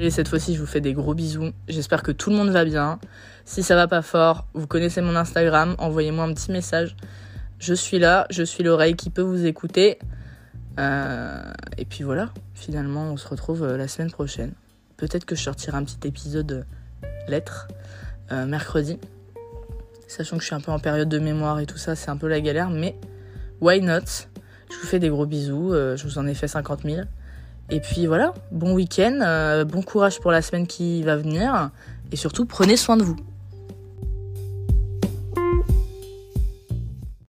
Et 0.02 0.10
cette 0.10 0.28
fois-ci, 0.28 0.56
je 0.56 0.60
vous 0.60 0.66
fais 0.66 0.82
des 0.82 0.94
gros 0.94 1.14
bisous. 1.14 1.52
J'espère 1.68 2.02
que 2.02 2.12
tout 2.12 2.32
le 2.32 2.36
monde 2.36 2.50
va 2.50 2.66
bien. 2.66 3.00
Si 3.46 3.62
ça 3.62 3.76
va 3.76 3.88
pas 3.88 4.02
fort, 4.02 4.48
vous 4.56 4.66
connaissez 4.66 5.00
mon 5.00 5.16
Instagram, 5.16 5.76
envoyez-moi 5.78 6.26
un 6.26 6.34
petit 6.34 6.52
message. 6.52 6.96
Je 7.60 7.76
suis 7.76 8.00
là, 8.00 8.26
je 8.32 8.42
suis 8.42 8.64
l'oreille 8.64 8.96
qui 8.96 9.12
peut 9.12 9.22
vous 9.22 9.46
écouter. 9.46 10.00
Euh, 10.80 11.54
et 11.78 11.86
puis 11.86 12.04
voilà, 12.04 12.30
finalement, 12.56 13.12
on 13.12 13.18
se 13.18 13.28
retrouve 13.28 13.62
euh, 13.62 13.78
la 13.78 13.88
semaine 13.88 14.10
prochaine. 14.10 14.54
Peut-être 14.98 15.26
que 15.26 15.36
je 15.36 15.44
sortirai 15.44 15.78
un 15.78 15.84
petit 15.84 16.08
épisode 16.08 16.66
lettre 17.28 17.68
euh, 18.32 18.48
mercredi 18.48 18.98
sachant 20.12 20.36
que 20.36 20.41
je 20.41 20.47
suis 20.47 20.56
un 20.56 20.60
peu 20.60 20.71
en 20.71 20.80
période 20.80 21.10
de 21.10 21.19
mémoire 21.19 21.60
et 21.60 21.65
tout 21.65 21.78
ça, 21.78 21.95
c'est 21.95 22.10
un 22.10 22.17
peu 22.17 22.28
la 22.28 22.41
galère, 22.41 22.69
mais 22.69 22.95
why 23.62 23.82
not? 23.82 24.28
Je 24.69 24.76
vous 24.78 24.88
fais 24.88 25.00
des 25.00 25.10
gros 25.10 25.26
bisous, 25.26 25.74
euh, 25.74 25.95
je 25.95 26.04
vous 26.06 26.17
en 26.17 26.28
ai 26.28 26.34
fait 26.34 26.47
50 26.47 26.82
000. 26.84 27.02
Et 27.69 27.80
puis 27.80 28.08
voilà, 28.08 28.34
bon 28.52 28.74
week-end, 28.74 29.19
euh, 29.21 29.63
bon 29.63 29.82
courage 29.82 30.19
pour 30.19 30.32
la 30.32 30.41
semaine 30.41 30.67
qui 30.67 31.04
va 31.04 31.15
venir, 31.15 31.71
et 32.12 32.15
surtout 32.17 32.45
prenez 32.45 32.76
soin 32.76 32.97
de 32.97 33.04
vous. 33.04 33.15